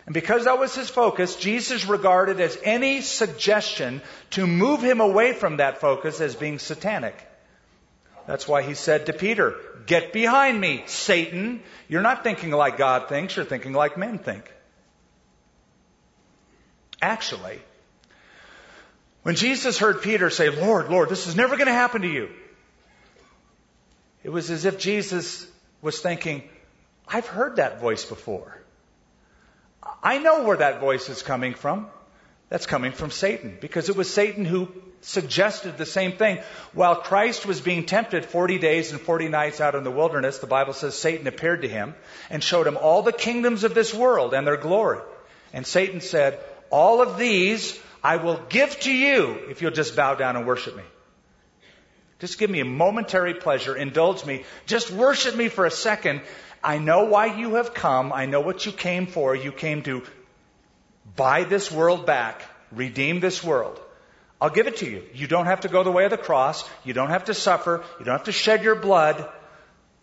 And 0.05 0.13
because 0.13 0.43
that 0.43 0.59
was 0.59 0.75
his 0.75 0.89
focus, 0.89 1.37
Jesus 1.37 1.85
regarded 1.85 2.41
as 2.41 2.57
any 2.63 2.99
suggestion 2.99 4.01
to 4.31 4.45
move 4.45 4.81
him 4.81 4.99
away 4.99 5.31
from 5.31 5.57
that 5.57 5.79
focus 5.79 6.19
as 6.19 6.35
being 6.35 6.59
satanic. 6.59 7.15
That's 8.27 8.49
why 8.49 8.61
he 8.61 8.73
said 8.73 9.05
to 9.05 9.13
Peter, 9.13 9.55
Get 9.85 10.11
behind 10.11 10.59
me, 10.59 10.83
Satan. 10.87 11.61
You're 11.87 12.01
not 12.01 12.23
thinking 12.23 12.51
like 12.51 12.77
God 12.77 13.07
thinks, 13.07 13.37
you're 13.37 13.45
thinking 13.45 13.71
like 13.71 13.97
men 13.97 14.19
think. 14.19 14.51
Actually, 17.01 17.61
when 19.25 19.33
Jesus 19.33 19.79
heard 19.79 20.03
Peter 20.03 20.29
say, 20.29 20.51
Lord, 20.51 20.91
Lord, 20.91 21.09
this 21.09 21.25
is 21.25 21.35
never 21.35 21.55
going 21.55 21.65
to 21.65 21.73
happen 21.73 22.03
to 22.03 22.07
you, 22.07 22.29
it 24.23 24.29
was 24.29 24.51
as 24.51 24.65
if 24.65 24.77
Jesus 24.77 25.47
was 25.81 25.99
thinking, 25.99 26.43
I've 27.07 27.25
heard 27.25 27.55
that 27.55 27.81
voice 27.81 28.05
before. 28.05 28.61
I 30.03 30.19
know 30.19 30.43
where 30.43 30.57
that 30.57 30.79
voice 30.79 31.09
is 31.09 31.23
coming 31.23 31.55
from. 31.55 31.87
That's 32.49 32.67
coming 32.67 32.91
from 32.91 33.09
Satan 33.09 33.57
because 33.59 33.89
it 33.89 33.95
was 33.95 34.13
Satan 34.13 34.45
who 34.45 34.71
suggested 35.01 35.79
the 35.79 35.87
same 35.87 36.11
thing. 36.11 36.37
While 36.73 36.97
Christ 36.97 37.47
was 37.47 37.59
being 37.61 37.87
tempted 37.87 38.25
40 38.25 38.59
days 38.59 38.91
and 38.91 39.01
40 39.01 39.29
nights 39.29 39.59
out 39.59 39.73
in 39.73 39.83
the 39.83 39.89
wilderness, 39.89 40.37
the 40.37 40.45
Bible 40.45 40.73
says 40.73 40.95
Satan 40.95 41.25
appeared 41.25 41.63
to 41.63 41.67
him 41.67 41.95
and 42.29 42.43
showed 42.43 42.67
him 42.67 42.77
all 42.77 43.01
the 43.01 43.11
kingdoms 43.11 43.63
of 43.63 43.73
this 43.73 43.91
world 43.91 44.35
and 44.35 44.45
their 44.45 44.55
glory. 44.55 44.99
And 45.51 45.65
Satan 45.65 45.99
said, 45.99 46.39
All 46.69 47.01
of 47.01 47.17
these 47.17 47.79
I 48.05 48.17
will 48.17 48.39
give 48.49 48.79
to 48.81 48.91
you 48.91 49.31
if 49.49 49.63
you'll 49.63 49.71
just 49.71 49.95
bow 49.95 50.13
down 50.13 50.35
and 50.35 50.45
worship 50.45 50.77
me. 50.77 50.83
Just 52.19 52.37
give 52.37 52.51
me 52.51 52.59
a 52.59 52.65
momentary 52.65 53.33
pleasure, 53.33 53.75
indulge 53.75 54.23
me, 54.23 54.43
just 54.67 54.91
worship 54.91 55.35
me 55.35 55.47
for 55.47 55.65
a 55.65 55.71
second. 55.71 56.21
I 56.63 56.77
know 56.77 57.05
why 57.05 57.25
you 57.35 57.55
have 57.55 57.73
come. 57.73 58.13
I 58.13 58.27
know 58.27 58.41
what 58.41 58.63
you 58.67 58.71
came 58.71 59.07
for. 59.07 59.35
You 59.35 59.51
came 59.51 59.81
to 59.83 60.03
buy 61.15 61.45
this 61.45 61.71
world 61.71 62.05
back, 62.05 62.43
redeem 62.71 63.21
this 63.21 63.43
world. 63.43 63.81
I'll 64.39 64.51
give 64.51 64.67
it 64.67 64.77
to 64.77 64.85
you. 64.85 65.01
You 65.15 65.25
don't 65.25 65.47
have 65.47 65.61
to 65.61 65.67
go 65.67 65.83
the 65.83 65.91
way 65.91 66.05
of 66.05 66.11
the 66.11 66.25
cross. 66.29 66.63
You 66.83 66.93
don't 66.93 67.09
have 67.09 67.25
to 67.25 67.33
suffer. 67.33 67.83
You 67.97 68.05
don't 68.05 68.17
have 68.19 68.25
to 68.25 68.31
shed 68.31 68.63
your 68.63 68.75
blood. 68.75 69.27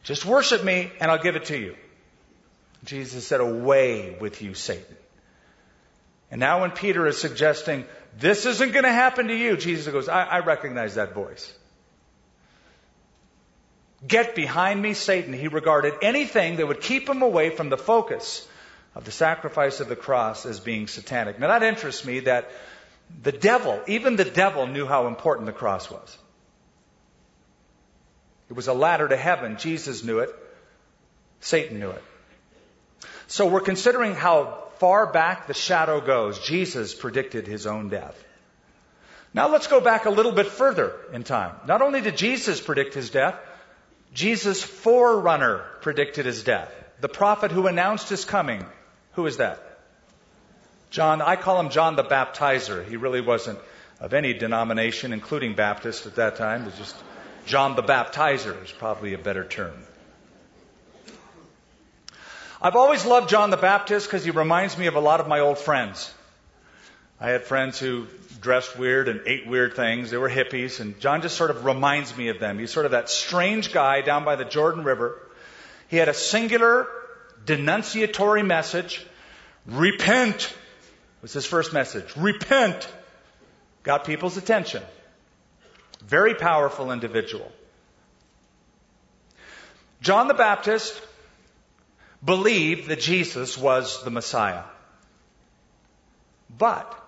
Just 0.03 0.27
worship 0.27 0.65
me 0.65 0.91
and 1.01 1.09
I'll 1.09 1.23
give 1.23 1.37
it 1.37 1.45
to 1.47 1.57
you. 1.57 1.77
Jesus 2.85 3.29
said, 3.29 3.41
Away 3.41 4.17
with 4.21 4.43
you, 4.43 4.55
Satan. 4.55 4.97
And 6.33 6.41
now 6.41 6.63
when 6.63 6.71
Peter 6.71 7.07
is 7.07 7.21
suggesting, 7.21 7.85
this 8.19 8.47
isn't 8.47 8.73
going 8.73 8.85
to 8.85 8.93
happen 8.93 9.29
to 9.29 9.37
you, 9.37 9.59
Jesus 9.59 9.93
goes, 9.93 10.09
I, 10.09 10.25
I 10.25 10.39
recognize 10.41 10.95
that 10.95 11.13
voice. 11.13 11.53
Get 14.09 14.35
behind 14.35 14.81
me, 14.81 14.95
Satan. 14.95 15.35
He 15.35 15.49
regarded 15.49 15.93
anything 16.01 16.57
that 16.57 16.67
would 16.67 16.81
keep 16.81 17.07
him 17.07 17.21
away 17.21 17.51
from 17.51 17.69
the 17.69 17.77
focus 17.77 18.49
of 18.95 19.05
the 19.05 19.13
sacrifice 19.13 19.81
of 19.81 19.89
the 19.89 19.95
cross 19.95 20.47
as 20.47 20.59
being 20.59 20.89
satanic. 20.89 21.39
Now 21.39 21.49
that 21.49 21.63
interests 21.63 22.05
me 22.07 22.21
that 22.21 22.51
the 23.23 23.33
devil, 23.33 23.83
even 23.87 24.17
the 24.17 24.25
devil 24.25 24.67
knew 24.67 24.87
how 24.87 25.09
important 25.09 25.45
the 25.45 25.53
cross 25.53 25.91
was. 25.91 26.17
It 28.49 28.55
was 28.55 28.69
a 28.69 28.73
ladder 28.73 29.07
to 29.07 29.19
heaven. 29.19 29.59
Jesus 29.59 30.03
knew 30.03 30.21
it. 30.21 30.31
Satan 31.41 31.79
knew 31.79 31.91
it. 31.91 32.03
So 33.27 33.49
we're 33.49 33.61
considering 33.61 34.15
how 34.15 34.62
far 34.83 35.07
back 35.07 35.47
the 35.47 35.55
shadow 35.55 36.01
goes. 36.01 36.41
Jesus 36.41 36.93
predicted 36.93 37.47
his 37.47 37.69
own 37.69 37.89
death. 37.89 38.21
Now 39.33 39.49
let's 39.49 39.69
go 39.69 39.81
back 39.81 40.07
a 40.07 40.11
little 40.11 40.33
bit 40.33 40.49
further 40.49 40.93
in 41.13 41.23
time. 41.23 41.55
Not 41.69 41.83
only 41.83 42.01
did 42.01 42.17
Jesus 42.17 42.61
predict 42.61 42.93
his 42.93 43.11
death, 43.11 43.37
Jesus' 44.13 44.61
forerunner 44.61 45.65
predicted 45.83 46.27
his 46.27 46.43
death. 46.43 46.75
The 47.01 47.09
prophet 47.09 47.53
who 47.53 47.69
announced 47.69 48.09
his 48.09 48.25
coming. 48.25 48.67
Who 49.13 49.25
is 49.27 49.37
that? 49.37 49.61
John, 50.91 51.23
I 51.23 51.37
call 51.37 51.61
him 51.61 51.71
John 51.71 51.95
the 51.95 52.03
Baptizer. 52.03 52.85
He 52.85 52.97
really 52.97 53.21
wasn't 53.21 53.61
of 54.01 54.13
any 54.15 54.35
denomination, 54.35 55.13
including 55.13 55.55
Baptist 55.55 56.07
at 56.07 56.17
that 56.17 56.35
time. 56.35 56.63
It 56.63 56.67
was 56.67 56.79
just 56.79 56.97
John 57.47 57.77
the 57.77 57.85
Baptizer 57.85 58.65
is 58.65 58.73
probably 58.73 59.15
a 59.15 59.19
better 59.19 59.45
term. 59.45 59.79
I've 62.65 62.77
always 62.77 63.05
loved 63.05 63.29
John 63.29 63.51
the 63.51 63.57
Baptist 63.57 64.07
because 64.07 64.25
he 64.25 64.31
reminds 64.31 64.79
me 64.79 64.87
of 64.87 64.95
a 64.95 65.01
lot 65.01 65.19
of 65.19 65.27
my 65.27 65.41
old 65.41 65.59
friends. 65.59 66.15
I 67.21 67.31
had 67.31 67.43
friends 67.43 67.81
who 67.81 68.07
dressed 68.41 68.79
weird 68.79 69.09
and 69.09 69.23
ate 69.27 69.49
weird 69.49 69.75
things. 69.75 70.13
They 70.13 70.17
were 70.17 70.31
hippies, 70.31 70.79
and 70.79 71.01
John 71.01 71.23
just 71.23 71.37
sort 71.37 71.51
of 71.51 71.65
reminds 71.65 72.17
me 72.17 72.29
of 72.29 72.39
them. 72.39 72.61
He's 72.61 72.71
sort 72.71 72.87
of 72.87 72.93
that 72.93 73.11
strange 73.11 73.73
guy 73.73 74.01
down 74.03 74.25
by 74.25 74.37
the 74.37 74.45
Jordan 74.45 74.85
River. 74.85 75.21
He 75.89 75.97
had 75.97 76.09
a 76.09 76.15
singular 76.15 76.87
denunciatory 77.45 78.45
message. 78.45 79.05
Repent 79.67 80.55
was 81.21 81.33
his 81.33 81.45
first 81.45 81.73
message. 81.73 82.17
Repent. 82.17 82.89
Got 83.83 84.05
people's 84.05 84.37
attention. 84.37 84.85
Very 86.07 86.37
powerful 86.37 86.93
individual. 86.93 87.51
John 90.01 90.29
the 90.29 90.35
Baptist 90.35 91.01
believed 92.25 92.89
that 92.89 93.01
Jesus 93.01 93.59
was 93.59 94.03
the 94.05 94.11
Messiah. 94.11 94.65
But 96.57 96.99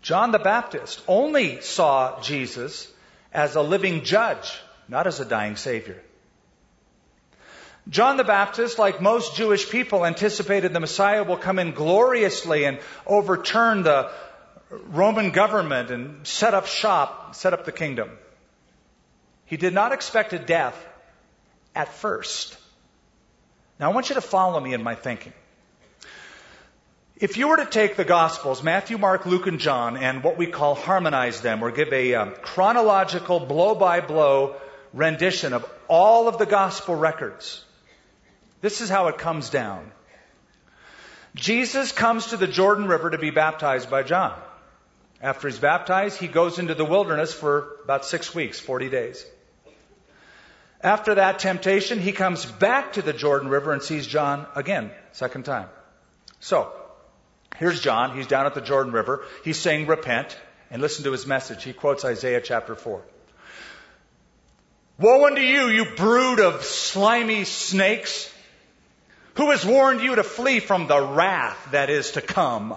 John 0.00 0.32
the 0.32 0.38
Baptist 0.38 1.00
only 1.06 1.60
saw 1.60 2.20
Jesus 2.20 2.90
as 3.32 3.54
a 3.54 3.62
living 3.62 4.04
judge, 4.04 4.60
not 4.88 5.06
as 5.06 5.20
a 5.20 5.24
dying 5.24 5.56
Savior. 5.56 6.02
John 7.88 8.16
the 8.16 8.24
Baptist, 8.24 8.78
like 8.78 9.00
most 9.00 9.36
Jewish 9.36 9.68
people, 9.68 10.06
anticipated 10.06 10.72
the 10.72 10.80
Messiah 10.80 11.24
will 11.24 11.36
come 11.36 11.58
in 11.58 11.72
gloriously 11.72 12.64
and 12.64 12.78
overturn 13.06 13.82
the 13.82 14.10
Roman 14.70 15.30
government 15.30 15.90
and 15.90 16.26
set 16.26 16.54
up 16.54 16.66
shop, 16.66 17.34
set 17.34 17.52
up 17.52 17.64
the 17.64 17.72
kingdom. 17.72 18.10
He 19.46 19.56
did 19.56 19.74
not 19.74 19.92
expect 19.92 20.32
a 20.32 20.38
death 20.38 20.76
at 21.74 21.92
first. 21.92 22.56
Now 23.78 23.90
I 23.90 23.94
want 23.94 24.08
you 24.08 24.14
to 24.14 24.20
follow 24.20 24.60
me 24.60 24.74
in 24.74 24.82
my 24.82 24.94
thinking. 24.94 25.32
If 27.16 27.36
you 27.36 27.48
were 27.48 27.58
to 27.58 27.66
take 27.66 27.96
the 27.96 28.04
Gospels, 28.04 28.64
Matthew, 28.64 28.98
Mark, 28.98 29.26
Luke, 29.26 29.46
and 29.46 29.60
John, 29.60 29.96
and 29.96 30.24
what 30.24 30.36
we 30.36 30.48
call 30.48 30.74
harmonize 30.74 31.40
them 31.40 31.62
or 31.62 31.70
give 31.70 31.92
a 31.92 32.14
um, 32.14 32.34
chronological 32.42 33.38
blow 33.38 33.76
by 33.76 34.00
blow 34.00 34.56
rendition 34.92 35.52
of 35.52 35.64
all 35.88 36.26
of 36.26 36.38
the 36.38 36.46
Gospel 36.46 36.96
records, 36.96 37.64
this 38.60 38.80
is 38.80 38.88
how 38.88 39.08
it 39.08 39.18
comes 39.18 39.50
down. 39.50 39.90
Jesus 41.34 41.92
comes 41.92 42.26
to 42.28 42.36
the 42.36 42.46
Jordan 42.46 42.86
River 42.86 43.10
to 43.10 43.18
be 43.18 43.30
baptized 43.30 43.88
by 43.88 44.02
John. 44.02 44.36
After 45.20 45.48
he's 45.48 45.58
baptized, 45.58 46.18
he 46.18 46.28
goes 46.28 46.58
into 46.58 46.74
the 46.74 46.84
wilderness 46.84 47.32
for 47.32 47.76
about 47.84 48.04
six 48.04 48.34
weeks, 48.34 48.58
40 48.58 48.90
days. 48.90 49.24
After 50.82 51.14
that 51.14 51.38
temptation, 51.38 52.00
he 52.00 52.12
comes 52.12 52.44
back 52.44 52.94
to 52.94 53.02
the 53.02 53.12
Jordan 53.12 53.48
River 53.48 53.72
and 53.72 53.82
sees 53.82 54.06
John 54.06 54.46
again, 54.56 54.90
second 55.12 55.44
time. 55.44 55.68
So, 56.40 56.72
here's 57.56 57.80
John. 57.80 58.16
He's 58.16 58.26
down 58.26 58.46
at 58.46 58.54
the 58.54 58.60
Jordan 58.60 58.92
River. 58.92 59.24
He's 59.44 59.58
saying, 59.58 59.86
repent, 59.86 60.36
and 60.70 60.82
listen 60.82 61.04
to 61.04 61.12
his 61.12 61.26
message. 61.26 61.62
He 61.62 61.72
quotes 61.72 62.04
Isaiah 62.04 62.40
chapter 62.40 62.74
4. 62.74 63.00
Woe 64.98 65.26
unto 65.26 65.40
you, 65.40 65.68
you 65.68 65.84
brood 65.84 66.40
of 66.40 66.64
slimy 66.64 67.44
snakes! 67.44 68.32
Who 69.34 69.50
has 69.50 69.64
warned 69.64 70.02
you 70.02 70.16
to 70.16 70.22
flee 70.22 70.60
from 70.60 70.88
the 70.88 71.00
wrath 71.00 71.68
that 71.70 71.90
is 71.90 72.12
to 72.12 72.20
come? 72.20 72.74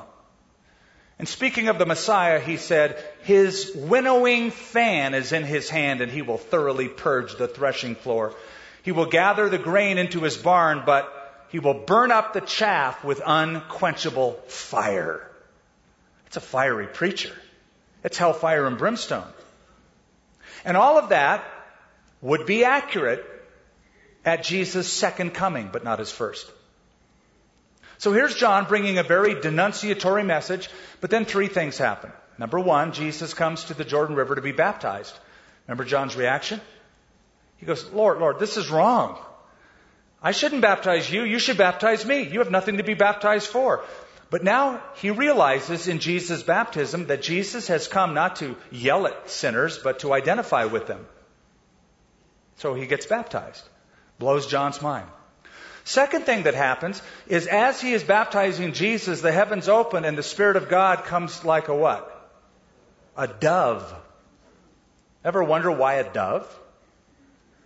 And 1.17 1.27
speaking 1.27 1.69
of 1.69 1.77
the 1.77 1.85
Messiah, 1.85 2.39
he 2.39 2.57
said, 2.57 3.01
His 3.21 3.71
winnowing 3.73 4.51
fan 4.51 5.13
is 5.13 5.31
in 5.31 5.43
his 5.43 5.69
hand, 5.69 6.01
and 6.01 6.11
he 6.11 6.21
will 6.21 6.37
thoroughly 6.37 6.89
purge 6.89 7.37
the 7.37 7.47
threshing 7.47 7.95
floor. 7.95 8.35
He 8.83 8.91
will 8.91 9.05
gather 9.05 9.47
the 9.47 9.57
grain 9.57 9.97
into 9.97 10.21
his 10.21 10.35
barn, 10.35 10.83
but 10.85 11.11
he 11.49 11.59
will 11.59 11.85
burn 11.85 12.11
up 12.11 12.33
the 12.33 12.41
chaff 12.41 13.03
with 13.03 13.21
unquenchable 13.25 14.33
fire. 14.47 15.31
It's 16.27 16.37
a 16.37 16.41
fiery 16.41 16.87
preacher. 16.87 17.33
It's 18.03 18.17
hellfire 18.17 18.67
and 18.67 18.77
brimstone. 18.77 19.31
And 20.65 20.75
all 20.75 20.97
of 20.97 21.09
that 21.09 21.45
would 22.21 22.45
be 22.45 22.65
accurate 22.65 23.25
at 24.25 24.43
Jesus' 24.43 24.91
second 24.91 25.33
coming, 25.33 25.69
but 25.71 25.83
not 25.83 25.99
his 25.99 26.11
first. 26.11 26.51
So 27.97 28.11
here's 28.11 28.35
John 28.35 28.65
bringing 28.65 28.97
a 28.97 29.03
very 29.03 29.39
denunciatory 29.39 30.23
message, 30.23 30.69
but 31.01 31.09
then 31.09 31.25
three 31.25 31.47
things 31.47 31.77
happen. 31.77 32.11
Number 32.37 32.59
one, 32.59 32.91
Jesus 32.91 33.33
comes 33.33 33.65
to 33.65 33.73
the 33.73 33.85
Jordan 33.85 34.15
River 34.15 34.35
to 34.35 34.41
be 34.41 34.51
baptized. 34.51 35.17
Remember 35.67 35.85
John's 35.85 36.15
reaction? 36.15 36.59
He 37.57 37.65
goes, 37.65 37.89
Lord, 37.91 38.19
Lord, 38.19 38.39
this 38.39 38.57
is 38.57 38.69
wrong. 38.69 39.17
I 40.21 40.31
shouldn't 40.31 40.61
baptize 40.61 41.09
you. 41.09 41.23
You 41.23 41.39
should 41.39 41.57
baptize 41.57 42.05
me. 42.05 42.23
You 42.23 42.39
have 42.39 42.51
nothing 42.51 42.77
to 42.77 42.83
be 42.83 42.95
baptized 42.95 43.47
for. 43.47 43.83
But 44.29 44.43
now 44.43 44.81
he 44.95 45.11
realizes 45.11 45.87
in 45.87 45.99
Jesus' 45.99 46.43
baptism 46.43 47.07
that 47.07 47.21
Jesus 47.21 47.67
has 47.67 47.87
come 47.87 48.13
not 48.13 48.37
to 48.37 48.57
yell 48.71 49.07
at 49.07 49.29
sinners, 49.29 49.77
but 49.77 49.99
to 49.99 50.13
identify 50.13 50.65
with 50.65 50.87
them. 50.87 51.05
So 52.57 52.73
he 52.73 52.87
gets 52.87 53.05
baptized. 53.05 53.63
Blows 54.17 54.47
John's 54.47 54.81
mind. 54.81 55.07
Second 55.85 56.25
thing 56.25 56.43
that 56.43 56.55
happens 56.55 56.99
is 57.27 57.45
as 57.45 57.79
he 57.79 57.93
is 57.93 58.03
baptizing 58.03 58.73
Jesus, 58.73 59.21
the 59.21 59.31
heavens 59.31 59.69
open 59.69 60.03
and 60.03 60.17
the 60.17 60.23
Spirit 60.23 60.57
of 60.57 60.67
God 60.67 61.05
comes 61.05 61.45
like 61.45 61.67
a 61.67 61.75
what? 61.75 62.11
A 63.15 63.27
dove. 63.27 63.93
Ever 65.23 65.43
wonder 65.43 65.71
why 65.71 65.95
a 65.95 66.11
dove? 66.11 66.59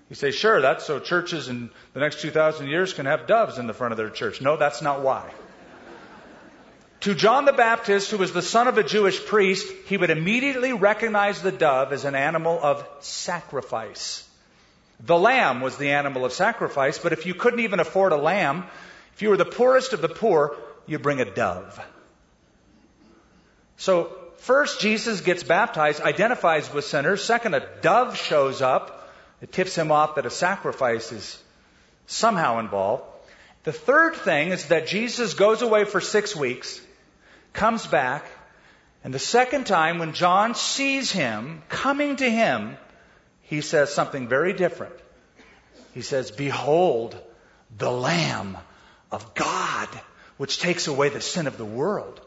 You 0.09 0.17
say, 0.17 0.31
sure, 0.31 0.59
that's 0.59 0.85
so 0.85 0.99
churches 0.99 1.47
in 1.47 1.69
the 1.93 2.01
next 2.01 2.21
2,000 2.21 2.67
years 2.67 2.91
can 2.91 3.05
have 3.05 3.25
doves 3.25 3.57
in 3.57 3.67
the 3.67 3.73
front 3.73 3.93
of 3.93 3.97
their 3.97 4.09
church. 4.09 4.41
No, 4.41 4.57
that's 4.57 4.81
not 4.81 5.01
why. 5.01 5.31
to 6.99 7.15
John 7.15 7.45
the 7.45 7.53
Baptist, 7.53 8.11
who 8.11 8.17
was 8.17 8.33
the 8.33 8.41
son 8.41 8.67
of 8.67 8.77
a 8.77 8.83
Jewish 8.83 9.25
priest, 9.25 9.65
he 9.85 9.95
would 9.95 10.09
immediately 10.09 10.73
recognize 10.73 11.41
the 11.41 11.53
dove 11.53 11.93
as 11.93 12.03
an 12.03 12.15
animal 12.15 12.59
of 12.61 12.85
sacrifice. 12.99 14.28
The 14.99 15.17
lamb 15.17 15.61
was 15.61 15.77
the 15.77 15.91
animal 15.91 16.25
of 16.25 16.33
sacrifice, 16.33 16.97
but 16.97 17.13
if 17.13 17.25
you 17.25 17.33
couldn't 17.33 17.61
even 17.61 17.79
afford 17.79 18.11
a 18.11 18.17
lamb, 18.17 18.65
if 19.13 19.21
you 19.21 19.29
were 19.29 19.37
the 19.37 19.45
poorest 19.45 19.93
of 19.93 20.01
the 20.01 20.09
poor, 20.09 20.57
you 20.85 20.99
bring 20.99 21.21
a 21.21 21.25
dove. 21.25 21.79
So, 23.77 24.11
first, 24.37 24.81
Jesus 24.81 25.21
gets 25.21 25.43
baptized, 25.43 26.01
identifies 26.01 26.73
with 26.73 26.85
sinners. 26.85 27.23
Second, 27.23 27.55
a 27.55 27.65
dove 27.81 28.17
shows 28.17 28.61
up. 28.61 29.09
It 29.41 29.53
tips 29.53 29.75
him 29.75 29.91
off 29.91 30.15
that 30.15 30.25
a 30.25 30.29
sacrifice 30.29 31.13
is 31.13 31.41
somehow 32.07 32.59
involved. 32.59 33.03
The 33.63 33.71
third 33.71 34.15
thing 34.15 34.49
is 34.49 34.67
that 34.67 34.87
Jesus 34.87 35.33
goes 35.33 35.61
away 35.61 35.85
for 35.85 36.01
six 36.01 36.35
weeks, 36.35 36.81
comes 37.53 37.85
back, 37.87 38.25
and 39.03 39.13
the 39.13 39.19
second 39.19 39.65
time 39.65 39.99
when 39.99 40.13
John 40.13 40.55
sees 40.55 41.11
him 41.11 41.61
coming 41.69 42.17
to 42.17 42.29
him, 42.29 42.77
he 43.49 43.61
says 43.61 43.91
something 43.91 44.27
very 44.27 44.53
different. 44.53 44.93
He 45.95 46.03
says, 46.03 46.29
Behold, 46.29 47.19
the 47.75 47.91
Lamb 47.91 48.57
of 49.11 49.33
God, 49.33 49.89
which 50.37 50.59
takes 50.59 50.87
away 50.87 51.09
the 51.09 51.19
sin 51.19 51.47
of 51.47 51.57
the 51.57 51.65
world. 51.65 52.21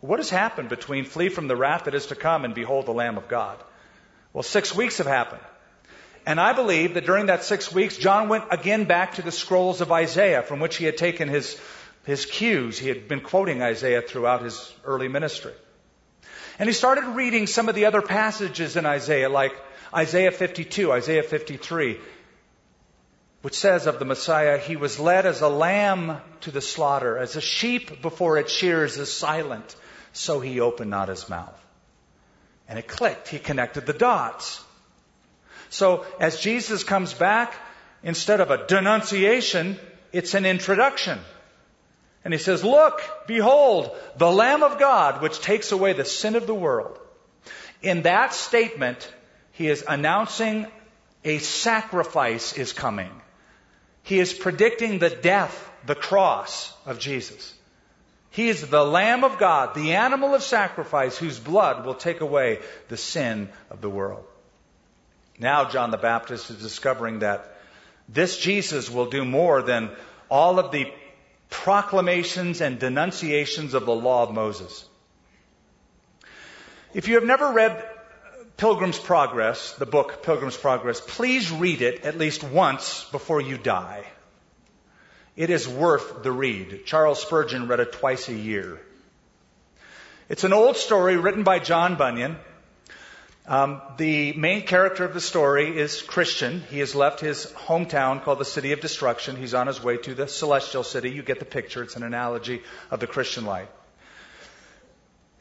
What 0.00 0.18
has 0.18 0.30
happened 0.30 0.70
between 0.70 1.04
flee 1.04 1.28
from 1.28 1.46
the 1.46 1.56
wrath 1.56 1.84
that 1.84 1.94
is 1.94 2.06
to 2.06 2.14
come 2.14 2.46
and 2.46 2.54
behold 2.54 2.86
the 2.86 2.92
Lamb 2.92 3.18
of 3.18 3.28
God? 3.28 3.62
Well, 4.32 4.42
six 4.42 4.74
weeks 4.74 4.96
have 4.96 5.06
happened. 5.06 5.42
And 6.24 6.40
I 6.40 6.54
believe 6.54 6.94
that 6.94 7.04
during 7.04 7.26
that 7.26 7.44
six 7.44 7.70
weeks, 7.70 7.98
John 7.98 8.30
went 8.30 8.44
again 8.50 8.84
back 8.84 9.16
to 9.16 9.22
the 9.22 9.32
scrolls 9.32 9.82
of 9.82 9.92
Isaiah 9.92 10.42
from 10.42 10.58
which 10.58 10.76
he 10.76 10.86
had 10.86 10.96
taken 10.96 11.28
his, 11.28 11.60
his 12.06 12.24
cues. 12.24 12.78
He 12.78 12.88
had 12.88 13.08
been 13.08 13.20
quoting 13.20 13.60
Isaiah 13.60 14.00
throughout 14.00 14.42
his 14.42 14.74
early 14.86 15.08
ministry. 15.08 15.52
And 16.58 16.66
he 16.66 16.72
started 16.72 17.04
reading 17.04 17.46
some 17.46 17.68
of 17.68 17.74
the 17.74 17.84
other 17.84 18.00
passages 18.00 18.76
in 18.76 18.86
Isaiah, 18.86 19.28
like 19.28 19.52
Isaiah 19.92 20.30
52, 20.30 20.92
Isaiah 20.92 21.22
53, 21.22 21.98
which 23.42 23.54
says 23.54 23.86
of 23.86 23.98
the 23.98 24.04
Messiah, 24.04 24.58
He 24.58 24.76
was 24.76 25.00
led 25.00 25.26
as 25.26 25.40
a 25.40 25.48
lamb 25.48 26.20
to 26.42 26.50
the 26.50 26.60
slaughter, 26.60 27.18
as 27.18 27.34
a 27.34 27.40
sheep 27.40 28.00
before 28.00 28.38
its 28.38 28.52
shears 28.52 28.96
is 28.98 29.12
silent, 29.12 29.74
so 30.12 30.40
he 30.40 30.60
opened 30.60 30.90
not 30.90 31.08
his 31.08 31.28
mouth. 31.28 31.58
And 32.68 32.78
it 32.78 32.86
clicked. 32.86 33.28
He 33.28 33.40
connected 33.40 33.86
the 33.86 33.92
dots. 33.92 34.62
So 35.70 36.06
as 36.20 36.40
Jesus 36.40 36.84
comes 36.84 37.12
back, 37.12 37.54
instead 38.04 38.40
of 38.40 38.50
a 38.50 38.66
denunciation, 38.66 39.76
it's 40.12 40.34
an 40.34 40.46
introduction. 40.46 41.18
And 42.24 42.32
he 42.32 42.38
says, 42.38 42.62
Look, 42.62 43.02
behold, 43.26 43.90
the 44.16 44.30
Lamb 44.30 44.62
of 44.62 44.78
God, 44.78 45.22
which 45.22 45.40
takes 45.40 45.72
away 45.72 45.94
the 45.94 46.04
sin 46.04 46.36
of 46.36 46.46
the 46.46 46.54
world. 46.54 46.98
In 47.82 48.02
that 48.02 48.34
statement, 48.34 49.12
he 49.52 49.68
is 49.68 49.84
announcing 49.86 50.66
a 51.24 51.38
sacrifice 51.38 52.56
is 52.56 52.72
coming. 52.72 53.10
He 54.02 54.18
is 54.18 54.32
predicting 54.32 54.98
the 54.98 55.10
death, 55.10 55.70
the 55.86 55.94
cross 55.94 56.72
of 56.86 56.98
Jesus. 56.98 57.54
He 58.30 58.48
is 58.48 58.68
the 58.68 58.84
Lamb 58.84 59.24
of 59.24 59.38
God, 59.38 59.74
the 59.74 59.94
animal 59.94 60.34
of 60.34 60.42
sacrifice 60.42 61.18
whose 61.18 61.38
blood 61.38 61.84
will 61.84 61.94
take 61.94 62.20
away 62.20 62.60
the 62.88 62.96
sin 62.96 63.48
of 63.70 63.80
the 63.80 63.90
world. 63.90 64.24
Now 65.38 65.68
John 65.68 65.90
the 65.90 65.96
Baptist 65.96 66.50
is 66.50 66.62
discovering 66.62 67.20
that 67.20 67.56
this 68.08 68.38
Jesus 68.38 68.90
will 68.90 69.06
do 69.06 69.24
more 69.24 69.62
than 69.62 69.90
all 70.28 70.58
of 70.58 70.70
the 70.70 70.92
proclamations 71.48 72.60
and 72.60 72.78
denunciations 72.78 73.74
of 73.74 73.84
the 73.84 73.94
law 73.94 74.22
of 74.22 74.32
Moses. 74.32 74.84
If 76.94 77.08
you 77.08 77.14
have 77.16 77.24
never 77.24 77.52
read 77.52 77.84
Pilgrim's 78.60 78.98
Progress, 78.98 79.72
the 79.76 79.86
book 79.86 80.22
Pilgrim's 80.22 80.54
Progress, 80.54 81.00
please 81.00 81.50
read 81.50 81.80
it 81.80 82.04
at 82.04 82.18
least 82.18 82.44
once 82.44 83.06
before 83.10 83.40
you 83.40 83.56
die. 83.56 84.04
It 85.34 85.48
is 85.48 85.66
worth 85.66 86.22
the 86.22 86.30
read. 86.30 86.84
Charles 86.84 87.22
Spurgeon 87.22 87.68
read 87.68 87.80
it 87.80 87.92
twice 87.92 88.28
a 88.28 88.34
year. 88.34 88.78
It's 90.28 90.44
an 90.44 90.52
old 90.52 90.76
story 90.76 91.16
written 91.16 91.42
by 91.42 91.58
John 91.58 91.96
Bunyan. 91.96 92.36
Um, 93.46 93.80
the 93.96 94.34
main 94.34 94.66
character 94.66 95.06
of 95.06 95.14
the 95.14 95.22
story 95.22 95.78
is 95.78 96.02
Christian. 96.02 96.62
He 96.68 96.80
has 96.80 96.94
left 96.94 97.20
his 97.20 97.46
hometown 97.46 98.22
called 98.22 98.40
the 98.40 98.44
City 98.44 98.72
of 98.72 98.82
Destruction. 98.82 99.36
He's 99.36 99.54
on 99.54 99.68
his 99.68 99.82
way 99.82 99.96
to 99.96 100.14
the 100.14 100.28
Celestial 100.28 100.84
City. 100.84 101.08
You 101.08 101.22
get 101.22 101.38
the 101.38 101.46
picture. 101.46 101.82
It's 101.82 101.96
an 101.96 102.02
analogy 102.02 102.60
of 102.90 103.00
the 103.00 103.06
Christian 103.06 103.46
life. 103.46 103.70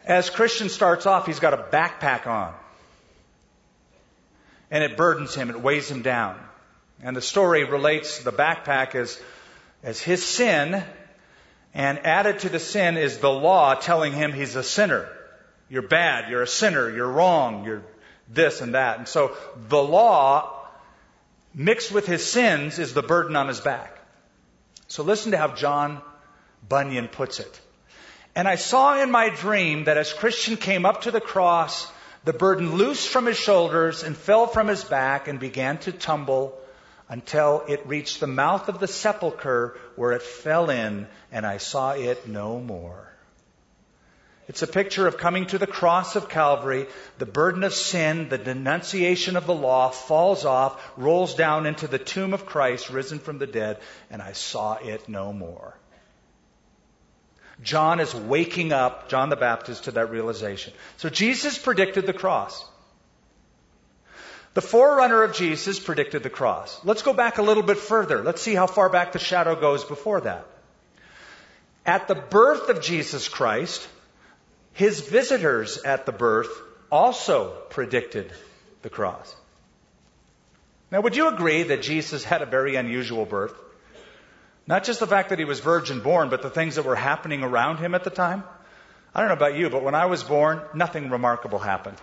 As 0.06 0.30
Christian 0.30 0.70
starts 0.70 1.06
off, 1.06 1.26
he's 1.26 1.42
got 1.42 1.54
a 1.54 1.58
backpack 1.58 2.26
on 2.26 2.54
and 4.72 4.84
it 4.84 4.98
burdens 4.98 5.36
him, 5.36 5.50
it 5.50 5.62
weighs 5.62 5.90
him 5.90 6.02
down. 6.02 6.40
And 7.02 7.16
the 7.16 7.22
story 7.22 7.64
relates 7.64 8.20
the 8.20 8.32
backpack 8.32 8.96
as, 8.96 9.20
as 9.84 10.02
his 10.02 10.26
sin, 10.26 10.84
and 11.74 12.06
added 12.06 12.40
to 12.40 12.50
the 12.50 12.60
sin 12.60 12.98
is 12.98 13.20
the 13.20 13.32
law 13.32 13.76
telling 13.76 14.14
him 14.14 14.34
he's 14.34 14.56
a 14.56 14.64
sinner. 14.64 15.08
You're 15.70 15.84
bad, 15.84 16.30
you're 16.30 16.42
a 16.42 16.48
sinner, 16.48 16.90
you're 16.90 17.10
wrong, 17.10 17.64
you're 17.64 17.84
this 18.28 18.62
and 18.62 18.74
that. 18.74 18.98
And 18.98 19.08
so 19.08 19.36
the 19.68 19.82
law 19.82 20.68
mixed 21.54 21.92
with 21.92 22.06
his 22.06 22.26
sins 22.26 22.80
is 22.80 22.94
the 22.94 23.04
burden 23.04 23.36
on 23.36 23.48
his 23.48 23.60
back. 23.60 23.98
So 24.88 25.04
listen 25.04 25.32
to 25.32 25.38
how 25.38 25.50
John 25.50 26.02
Bunyan 26.68 27.08
puts 27.08 27.40
it. 27.40 27.62
And 28.36 28.48
I 28.48 28.56
saw 28.56 29.02
in 29.02 29.12
my 29.12 29.30
dream 29.30 29.86
that 29.86 29.98
as 29.98 30.14
Christian 30.14 30.58
came 30.58 30.86
up 30.86 31.02
to 31.02 31.12
the 31.12 31.22
cross, 31.22 31.92
the 32.24 32.34
burden 32.34 32.76
loosed 32.76 33.08
from 33.08 33.26
his 33.26 33.38
shoulders 33.38 34.04
and 34.04 34.16
fell 34.16 34.48
from 34.48 34.68
his 34.68 34.84
back 34.84 35.28
and 35.28 35.40
began 35.40 35.78
to 35.80 35.92
tumble 35.92 36.60
until 37.08 37.64
it 37.68 37.88
reached 37.88 38.20
the 38.20 38.28
mouth 38.28 38.70
of 38.70 38.80
the 38.80 38.88
sepulchre 38.88 39.78
where 39.96 40.12
it 40.12 40.22
fell 40.22 40.70
in 40.70 41.08
and 41.32 41.46
I 41.46 41.58
saw 41.58 41.94
it 41.94 42.28
no 42.28 42.60
more. 42.60 43.10
It's 44.48 44.64
a 44.64 44.68
picture 44.68 45.06
of 45.06 45.18
coming 45.18 45.46
to 45.48 45.60
the 45.60 45.68
cross 45.68 46.16
of 46.16 46.28
Calvary. 46.28 46.88
The 47.20 47.28
burden 47.28 47.64
of 47.64 47.72
sin, 47.74 48.30
the 48.30 48.40
denunciation 48.40 49.38
of 49.38 49.46
the 49.46 49.54
law 49.54 49.90
falls 49.90 50.44
off, 50.44 50.82
rolls 50.98 51.36
down 51.36 51.68
into 51.68 51.88
the 51.88 52.00
tomb 52.00 52.34
of 52.34 52.48
Christ 52.48 52.90
risen 52.90 53.20
from 53.20 53.38
the 53.38 53.46
dead, 53.46 53.78
and 54.10 54.24
I 54.24 54.32
saw 54.34 54.74
it 54.76 55.08
no 55.08 55.32
more. 55.34 55.76
John 57.62 58.00
is 58.00 58.16
waking 58.16 58.72
up 58.72 59.10
John 59.10 59.30
the 59.30 59.36
Baptist 59.36 59.86
to 59.86 59.92
that 59.92 60.10
realization. 60.10 60.74
So 60.98 61.10
Jesus 61.10 61.58
predicted 61.58 62.06
the 62.06 62.14
cross. 62.14 62.66
The 64.54 64.62
forerunner 64.62 65.24
of 65.24 65.36
Jesus 65.36 65.80
predicted 65.80 66.24
the 66.24 66.30
cross. 66.30 66.80
Let's 66.84 67.02
go 67.02 67.14
back 67.14 67.38
a 67.38 67.42
little 67.42 67.64
bit 67.64 67.78
further. 67.78 68.24
Let's 68.24 68.42
see 68.42 68.56
how 68.56 68.68
far 68.68 68.90
back 68.90 69.12
the 69.12 69.20
shadow 69.20 69.60
goes 69.60 69.84
before 69.84 70.22
that. 70.22 70.46
At 71.86 72.08
the 72.08 72.16
birth 72.16 72.70
of 72.70 72.82
Jesus 72.82 73.28
Christ, 73.28 73.88
his 74.74 75.02
visitors 75.02 75.78
at 75.84 76.06
the 76.06 76.12
birth 76.12 76.50
also 76.92 77.52
predicted 77.70 78.32
the 78.82 78.90
cross. 78.90 79.36
Now, 80.92 81.02
would 81.02 81.16
you 81.16 81.28
agree 81.28 81.64
that 81.64 81.84
Jesus 81.84 82.24
had 82.24 82.42
a 82.42 82.48
very 82.48 82.76
unusual 82.76 83.26
birth? 83.26 83.54
Not 84.70 84.84
just 84.84 85.00
the 85.00 85.08
fact 85.08 85.30
that 85.30 85.40
he 85.40 85.46
was 85.46 85.60
virgin 85.60 86.00
born, 86.02 86.30
but 86.30 86.44
the 86.44 86.50
things 86.52 86.76
that 86.76 86.86
were 86.86 86.96
happening 86.96 87.42
around 87.42 87.78
him 87.78 87.96
at 87.96 88.04
the 88.04 88.12
time. 88.12 88.44
I 89.16 89.20
don't 89.20 89.30
know 89.30 89.34
about 89.34 89.56
you, 89.56 89.68
but 89.72 89.82
when 89.82 89.96
I 89.96 90.06
was 90.06 90.24
born, 90.24 90.62
nothing 90.76 91.10
remarkable 91.10 91.58
happened. 91.58 91.98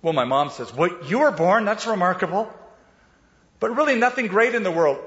Well, 0.00 0.12
my 0.12 0.24
mom 0.24 0.50
says, 0.50 0.72
What, 0.72 1.10
you 1.10 1.18
were 1.18 1.32
born? 1.32 1.64
That's 1.64 1.88
remarkable. 1.88 2.52
But 3.58 3.76
really, 3.76 3.96
nothing 3.96 4.28
great 4.28 4.54
in 4.54 4.62
the 4.62 4.70
world. 4.70 5.00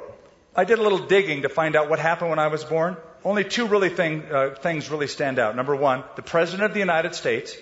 I 0.53 0.65
did 0.65 0.79
a 0.79 0.81
little 0.81 1.07
digging 1.07 1.43
to 1.43 1.49
find 1.49 1.77
out 1.77 1.89
what 1.89 1.99
happened 1.99 2.29
when 2.29 2.39
I 2.39 2.47
was 2.47 2.65
born. 2.65 2.97
Only 3.23 3.45
two 3.45 3.65
really 3.65 3.87
thing, 3.87 4.25
uh, 4.29 4.55
things 4.59 4.91
really 4.91 5.07
stand 5.07 5.39
out. 5.39 5.55
Number 5.55 5.77
one, 5.77 6.03
the 6.17 6.21
President 6.21 6.65
of 6.65 6.73
the 6.73 6.81
United 6.81 7.15
States, 7.15 7.55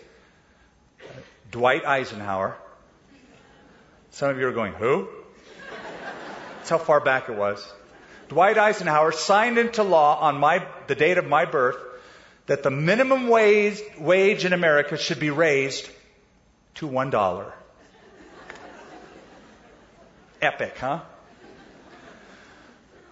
Dwight 1.51 1.85
Eisenhower. 1.85 2.57
Some 4.09 4.31
of 4.31 4.39
you 4.39 4.47
are 4.47 4.53
going, 4.53 4.73
Who? 4.73 5.07
That's 6.57 6.71
how 6.71 6.79
far 6.79 6.99
back 6.99 7.29
it 7.29 7.35
was. 7.35 7.63
Dwight 8.29 8.57
Eisenhower 8.57 9.11
signed 9.11 9.57
into 9.57 9.83
law 9.83 10.19
on 10.19 10.37
my, 10.37 10.65
the 10.87 10.95
date 10.95 11.17
of 11.17 11.25
my 11.25 11.45
birth 11.45 11.77
that 12.47 12.63
the 12.63 12.71
minimum 12.71 13.27
wage, 13.27 13.81
wage 13.99 14.45
in 14.45 14.53
America 14.53 14.97
should 14.97 15.19
be 15.19 15.29
raised 15.29 15.89
to 16.75 16.87
one 16.87 17.09
dollar. 17.09 17.53
Epic, 20.41 20.77
huh? 20.77 20.99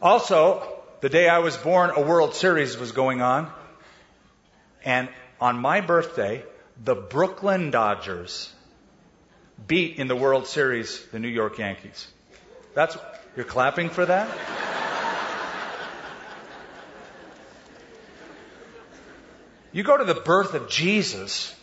Also, 0.01 0.82
the 1.01 1.10
day 1.10 1.28
I 1.28 1.39
was 1.39 1.58
born, 1.58 1.91
a 1.95 2.01
World 2.01 2.36
Series 2.36 2.78
was 2.78 2.91
going 2.91 3.21
on. 3.21 3.51
And 4.84 5.10
on 5.41 5.58
my 5.58 5.82
birthday, 5.82 6.43
the 6.84 6.95
Brooklyn 6.95 7.71
Dodgers 7.71 8.54
beat 9.67 9.97
in 9.97 10.08
the 10.08 10.15
World 10.15 10.45
Series 10.45 11.04
the 11.08 11.19
New 11.19 11.30
York 11.30 11.58
Yankees. 11.58 12.08
That's, 12.73 12.97
you're 13.36 13.45
clapping 13.45 13.89
for 13.89 14.06
that? 14.06 14.30
You 19.76 19.84
go 19.84 19.98
to 19.98 20.06
the 20.06 20.16
birth 20.16 20.54
of 20.54 20.70
Jesus, 20.70 21.54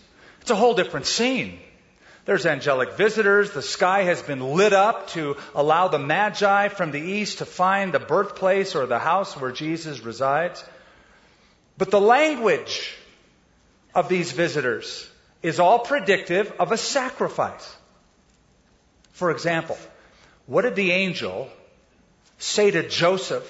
it's 0.42 0.50
a 0.50 0.54
whole 0.54 0.74
different 0.74 1.06
scene. 1.06 1.58
There's 2.26 2.44
angelic 2.44 2.92
visitors. 2.92 3.52
The 3.52 3.62
sky 3.62 4.02
has 4.02 4.20
been 4.20 4.52
lit 4.52 4.74
up 4.74 5.08
to 5.12 5.38
allow 5.54 5.88
the 5.88 5.98
Magi 5.98 6.68
from 6.68 6.90
the 6.90 7.00
east 7.00 7.38
to 7.38 7.46
find 7.46 7.94
the 7.94 7.98
birthplace 7.98 8.74
or 8.74 8.84
the 8.84 8.98
house 8.98 9.34
where 9.34 9.50
Jesus 9.50 10.00
resides. 10.00 10.62
But 11.78 11.90
the 11.90 12.02
language 12.02 12.94
of 13.94 14.10
these 14.10 14.30
visitors 14.30 15.08
is 15.42 15.58
all 15.58 15.78
predictive 15.78 16.52
of 16.60 16.70
a 16.70 16.76
sacrifice. 16.76 17.76
For 19.12 19.30
example, 19.30 19.78
what 20.44 20.62
did 20.62 20.76
the 20.76 20.92
angel 20.92 21.48
say 22.36 22.70
to 22.72 22.86
Joseph 22.86 23.48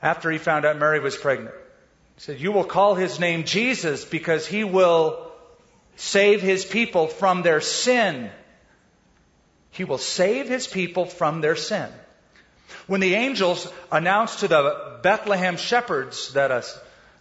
after 0.00 0.30
he 0.30 0.38
found 0.38 0.64
out 0.64 0.78
Mary 0.78 0.98
was 0.98 1.14
pregnant? 1.14 1.54
He 2.16 2.22
said, 2.22 2.40
You 2.40 2.52
will 2.52 2.64
call 2.64 2.94
his 2.94 3.20
name 3.20 3.44
Jesus 3.44 4.04
because 4.04 4.46
he 4.46 4.64
will 4.64 5.30
save 5.96 6.42
his 6.42 6.64
people 6.64 7.06
from 7.08 7.42
their 7.42 7.60
sin. 7.60 8.30
He 9.70 9.84
will 9.84 9.98
save 9.98 10.48
his 10.48 10.66
people 10.66 11.04
from 11.04 11.40
their 11.40 11.56
sin. 11.56 11.88
When 12.86 13.00
the 13.00 13.14
angels 13.14 13.70
announced 13.92 14.40
to 14.40 14.48
the 14.48 14.98
Bethlehem 15.02 15.56
shepherds 15.56 16.32
that 16.32 16.50
a, 16.50 16.64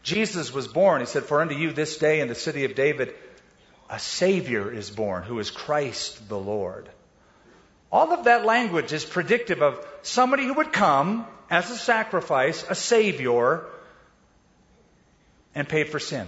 Jesus 0.03 0.53
was 0.53 0.67
born, 0.67 1.01
he 1.01 1.05
said, 1.05 1.23
For 1.23 1.41
unto 1.41 1.55
you 1.55 1.73
this 1.73 1.97
day 1.97 2.21
in 2.21 2.27
the 2.27 2.36
city 2.36 2.65
of 2.65 2.75
David 2.75 3.13
a 3.89 3.99
Savior 3.99 4.71
is 4.71 4.89
born, 4.89 5.23
who 5.23 5.39
is 5.39 5.51
Christ 5.51 6.27
the 6.29 6.39
Lord. 6.39 6.89
All 7.91 8.12
of 8.13 8.25
that 8.25 8.45
language 8.45 8.93
is 8.93 9.05
predictive 9.05 9.62
of 9.62 9.86
somebody 10.01 10.45
who 10.45 10.53
would 10.53 10.73
come 10.73 11.27
as 11.49 11.69
a 11.69 11.77
sacrifice, 11.77 12.65
a 12.69 12.75
Savior, 12.75 13.65
and 15.56 15.68
paid 15.68 15.89
for 15.89 16.00
sin. 16.00 16.28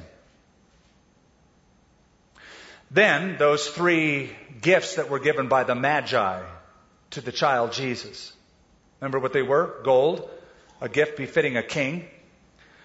Then, 2.89 3.37
those 3.37 3.67
three 3.67 4.31
gifts 4.61 4.95
that 4.95 5.09
were 5.09 5.19
given 5.19 5.49
by 5.49 5.65
the 5.65 5.75
Magi 5.75 6.41
to 7.11 7.21
the 7.21 7.33
child 7.33 7.73
Jesus. 7.73 8.31
Remember 9.01 9.19
what 9.19 9.33
they 9.33 9.41
were? 9.41 9.81
Gold, 9.83 10.29
a 10.79 10.87
gift 10.87 11.17
befitting 11.17 11.57
a 11.57 11.63
king. 11.63 12.05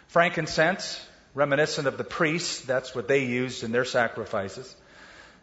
Frankincense, 0.08 1.00
reminiscent 1.34 1.86
of 1.86 1.96
the 1.96 2.04
priests. 2.04 2.62
That's 2.62 2.94
what 2.94 3.06
they 3.06 3.24
used 3.24 3.62
in 3.62 3.70
their 3.70 3.84
sacrifices. 3.84 4.74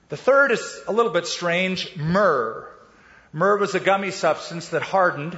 The 0.09 0.17
third 0.17 0.51
is 0.51 0.81
a 0.87 0.91
little 0.91 1.11
bit 1.11 1.25
strange 1.25 1.95
myrrh. 1.95 2.67
Myrrh 3.31 3.57
was 3.57 3.75
a 3.75 3.79
gummy 3.79 4.11
substance 4.11 4.69
that 4.69 4.81
hardened, 4.81 5.37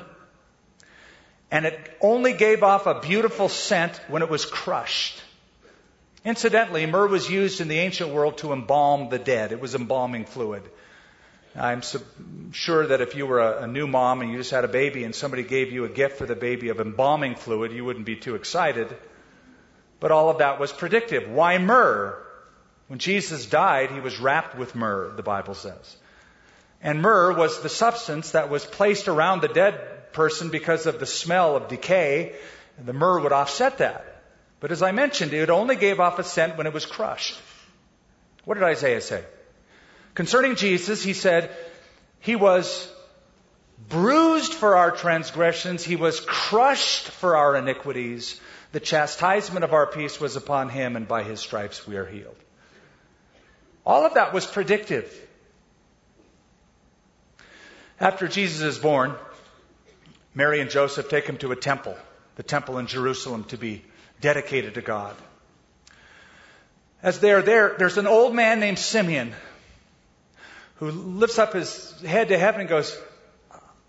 and 1.52 1.66
it 1.66 1.98
only 2.02 2.34
gave 2.34 2.64
off 2.64 2.88
a 2.88 3.02
beautiful 3.02 3.50
scent 3.50 4.00
when 4.08 4.22
it 4.22 4.30
was 4.30 4.46
crushed. 4.46 5.22
Incidentally, 6.24 6.86
myrrh 6.86 7.08
was 7.08 7.30
used 7.30 7.62
in 7.62 7.68
the 7.68 7.80
ancient 7.80 8.12
world 8.12 8.38
to 8.40 8.54
embalm 8.54 9.10
the 9.10 9.18
dead. 9.18 9.52
It 9.52 9.60
was 9.60 9.74
embalming 9.74 10.26
fluid. 10.26 10.64
I'm 11.56 11.82
sure 12.52 12.88
that 12.88 13.02
if 13.02 13.16
you 13.16 13.26
were 13.26 13.40
a, 13.40 13.64
a, 13.64 13.68
new 13.68 13.86
mom 13.86 14.22
and 14.22 14.32
you 14.32 14.38
just 14.38 14.52
had 14.52 14.64
a 14.64 14.70
baby 14.70 15.04
and 15.04 15.14
somebody 15.14 15.44
gave 15.44 15.72
you 15.72 15.84
a 15.84 15.90
gift 15.90 16.18
for 16.18 16.26
the 16.26 16.36
baby 16.36 16.70
of 16.70 16.80
embalming 16.80 17.36
fluid, 17.36 17.74
you 17.74 17.84
wouldn't 17.84 18.06
be 18.06 18.16
too 18.16 18.36
excited. 18.36 18.96
But 20.00 20.12
all 20.12 20.30
of 20.30 20.38
that 20.38 20.60
was 20.60 20.72
predictive. 20.72 21.30
Why 21.30 21.58
myrrh? 21.58 22.18
When 22.88 23.00
Jesus 23.00 23.46
died, 23.46 23.92
he 23.92 24.00
was 24.00 24.20
wrapped 24.20 24.58
with 24.58 24.76
myrrh, 24.76 25.14
the 25.16 25.24
Bible 25.24 25.54
says. 25.54 25.98
And 26.82 27.02
myrrh 27.02 27.34
was 27.34 27.62
the 27.62 27.70
substance 27.70 28.32
that 28.32 28.50
was 28.50 28.66
placed 28.66 29.08
around 29.08 29.42
the 29.42 29.48
dead 29.48 30.14
person 30.14 30.50
because 30.50 30.86
of 30.86 31.00
the 31.00 31.06
smell 31.06 31.58
of 31.58 31.68
decay. 31.68 32.36
And 32.78 32.86
the 32.86 32.94
myrrh 32.94 33.22
would 33.22 33.32
offset 33.34 33.80
that. 33.80 34.11
But 34.62 34.72
as 34.72 34.82
I 34.82 34.92
mentioned, 34.92 35.34
it 35.34 35.50
only 35.50 35.76
gave 35.76 36.00
off 36.00 36.20
a 36.20 36.24
scent 36.24 36.56
when 36.56 36.68
it 36.68 36.74
was 36.74 36.86
crushed. 36.86 37.38
What 38.46 38.54
did 38.54 38.64
Isaiah 38.64 39.02
say? 39.02 39.26
Concerning 40.14 40.56
Jesus, 40.56 41.04
he 41.04 41.14
said, 41.14 41.50
He 42.20 42.36
was 42.36 42.88
bruised 43.90 44.54
for 44.54 44.78
our 44.78 44.92
transgressions, 44.92 45.84
He 45.84 45.96
was 45.96 46.20
crushed 46.20 47.10
for 47.10 47.36
our 47.36 47.56
iniquities. 47.56 48.40
The 48.72 48.80
chastisement 48.80 49.66
of 49.66 49.74
our 49.74 49.88
peace 49.88 50.22
was 50.22 50.36
upon 50.36 50.70
Him, 50.70 50.96
and 50.96 51.08
by 51.08 51.24
His 51.24 51.40
stripes 51.40 51.88
we 51.88 51.98
are 51.98 52.06
healed. 52.06 52.38
All 53.84 54.06
of 54.06 54.14
that 54.14 54.32
was 54.32 54.46
predictive. 54.46 55.12
After 58.00 58.28
Jesus 58.28 58.62
is 58.62 58.78
born, 58.78 59.16
Mary 60.36 60.62
and 60.62 60.70
Joseph 60.70 61.10
take 61.10 61.26
him 61.26 61.38
to 61.38 61.52
a 61.52 61.56
temple, 61.56 61.96
the 62.36 62.44
temple 62.44 62.78
in 62.78 62.88
Jerusalem, 62.88 63.44
to 63.46 63.58
be 63.58 63.84
dedicated 64.22 64.76
to 64.76 64.82
God. 64.82 65.16
As 67.04 67.20
they're 67.20 67.42
there, 67.42 67.76
there's 67.78 67.98
an 67.98 68.08
old 68.08 68.34
man 68.34 68.60
named 68.60 68.80
Simeon 68.80 69.34
who 70.76 70.92
lifts 70.92 71.40
up 71.40 71.54
his 71.54 72.00
head 72.02 72.30
to 72.30 72.38
heaven 72.38 72.62
and 72.62 72.70
goes, 72.70 72.98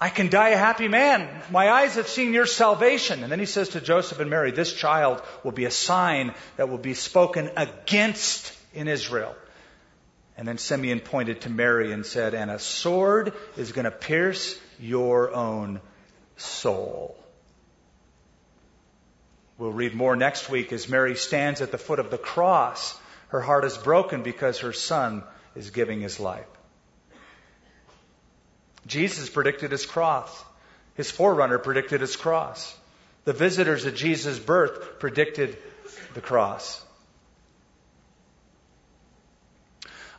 I 0.00 0.08
can 0.08 0.30
die 0.30 0.48
a 0.48 0.56
happy 0.56 0.88
man. 0.88 1.28
My 1.50 1.70
eyes 1.70 1.94
have 1.94 2.08
seen 2.08 2.32
your 2.32 2.44
salvation. 2.46 3.22
And 3.22 3.30
then 3.30 3.38
he 3.38 3.46
says 3.46 3.68
to 3.70 3.80
Joseph 3.80 4.18
and 4.18 4.28
Mary, 4.28 4.50
This 4.50 4.72
child 4.72 5.22
will 5.44 5.52
be 5.52 5.64
a 5.64 5.70
sign 5.70 6.34
that 6.56 6.68
will 6.68 6.78
be 6.78 6.94
spoken 6.94 7.50
against 7.56 8.52
in 8.74 8.88
Israel. 8.88 9.36
And 10.36 10.48
then 10.48 10.58
Simeon 10.58 10.98
pointed 10.98 11.42
to 11.42 11.50
Mary 11.50 11.92
and 11.92 12.04
said, 12.04 12.34
And 12.34 12.50
a 12.50 12.58
sword 12.58 13.32
is 13.56 13.70
going 13.70 13.84
to 13.84 13.92
pierce 13.92 14.58
your 14.80 15.32
own 15.32 15.80
soul. 16.36 17.21
We'll 19.62 19.70
read 19.70 19.94
more 19.94 20.16
next 20.16 20.50
week 20.50 20.72
as 20.72 20.88
Mary 20.88 21.14
stands 21.14 21.60
at 21.60 21.70
the 21.70 21.78
foot 21.78 22.00
of 22.00 22.10
the 22.10 22.18
cross. 22.18 22.98
Her 23.28 23.40
heart 23.40 23.64
is 23.64 23.78
broken 23.78 24.24
because 24.24 24.58
her 24.58 24.72
son 24.72 25.22
is 25.54 25.70
giving 25.70 26.00
his 26.00 26.18
life. 26.18 26.48
Jesus 28.88 29.30
predicted 29.30 29.70
his 29.70 29.86
cross. 29.86 30.44
His 30.96 31.12
forerunner 31.12 31.58
predicted 31.58 32.00
his 32.00 32.16
cross. 32.16 32.76
The 33.24 33.32
visitors 33.32 33.86
at 33.86 33.94
Jesus' 33.94 34.36
birth 34.36 34.98
predicted 34.98 35.56
the 36.14 36.20
cross. 36.20 36.84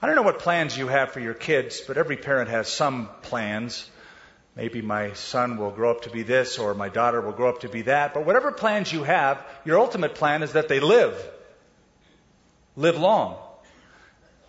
I 0.02 0.08
don't 0.08 0.16
know 0.16 0.22
what 0.22 0.40
plans 0.40 0.78
you 0.78 0.88
have 0.88 1.12
for 1.12 1.20
your 1.20 1.34
kids, 1.34 1.82
but 1.82 1.98
every 1.98 2.16
parent 2.16 2.50
has 2.50 2.70
some 2.70 3.10
plans. 3.24 3.90
Maybe 4.56 4.82
my 4.82 5.14
son 5.14 5.58
will 5.58 5.72
grow 5.72 5.92
up 5.92 6.04
to 6.04 6.12
be 6.12 6.22
this 6.22 6.60
or 6.60 6.74
my 6.76 6.90
daughter 6.90 7.22
will 7.22 7.32
grow 7.32 7.50
up 7.50 7.62
to 7.62 7.70
be 7.70 7.84
that. 7.84 8.14
But 8.14 8.26
whatever 8.26 8.52
plans 8.52 8.92
you 8.94 9.04
have, 9.04 9.44
your 9.66 9.80
ultimate 9.80 10.16
plan 10.16 10.44
is 10.44 10.54
that 10.54 10.68
they 10.68 10.80
live. 10.80 11.16
Live 12.76 13.00
long. 13.00 13.38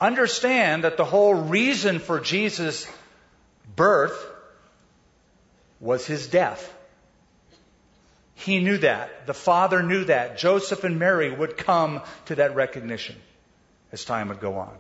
Understand 0.01 0.85
that 0.85 0.99
the 0.99 1.05
whole 1.05 1.35
reason 1.35 2.01
for 2.01 2.21
Jesus' 2.21 2.87
birth 3.75 4.19
was 5.81 6.07
his 6.07 6.27
death. 6.27 6.73
He 8.35 8.59
knew 8.59 8.79
that. 8.79 9.27
The 9.27 9.35
Father 9.35 9.83
knew 9.83 10.05
that. 10.05 10.37
Joseph 10.37 10.85
and 10.85 10.99
Mary 10.99 11.33
would 11.33 11.57
come 11.57 12.03
to 12.27 12.35
that 12.35 12.55
recognition 12.55 13.17
as 13.93 14.05
time 14.05 14.29
would 14.29 14.41
go 14.41 14.59
on. 14.59 14.77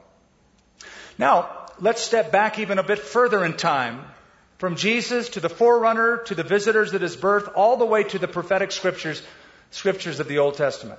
Now, 1.16 1.68
let's 1.80 2.02
step 2.02 2.30
back 2.30 2.58
even 2.58 2.78
a 2.78 2.82
bit 2.82 2.98
further 2.98 3.44
in 3.44 3.56
time 3.56 4.04
from 4.64 4.76
Jesus 4.76 5.28
to 5.28 5.40
the 5.40 5.50
forerunner 5.50 6.22
to 6.24 6.34
the 6.34 6.42
visitors 6.42 6.94
at 6.94 7.02
his 7.02 7.16
birth, 7.16 7.50
all 7.54 7.76
the 7.76 7.84
way 7.84 8.02
to 8.02 8.18
the 8.18 8.26
prophetic 8.26 8.72
scriptures, 8.72 9.20
scriptures 9.70 10.20
of 10.20 10.26
the 10.26 10.38
Old 10.38 10.54
Testament. 10.54 10.98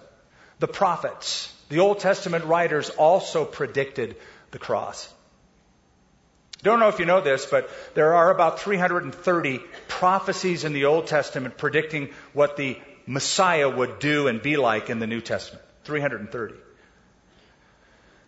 The 0.60 0.68
prophets, 0.68 1.52
the 1.70 1.80
Old 1.80 2.00
Testament 2.00 2.46
writers 2.46 2.92
also 2.92 3.44
predicted 3.44 4.18
the 4.52 4.60
cross. 4.60 5.12
Don't 6.62 6.80
know 6.80 6.90
if 6.90 7.00
you 7.00 7.06
know 7.06 7.22
this, 7.22 7.48
but 7.48 7.68
there 7.96 8.14
are 8.14 8.30
about 8.30 8.60
330 8.60 9.60
prophecies 9.88 10.64
in 10.64 10.74
the 10.74 10.86
Old 10.86 11.08
Testament 11.08 11.58
predicting 11.58 12.10
what 12.34 12.58
the 12.58 12.78
Messiah 13.08 13.68
would 13.68 13.98
do 13.98 14.28
and 14.28 14.44
be 14.44 14.58
like 14.58 14.92
in 14.92 15.00
the 15.00 15.08
New 15.08 15.22
Testament. 15.22 15.66
330. 15.86 16.54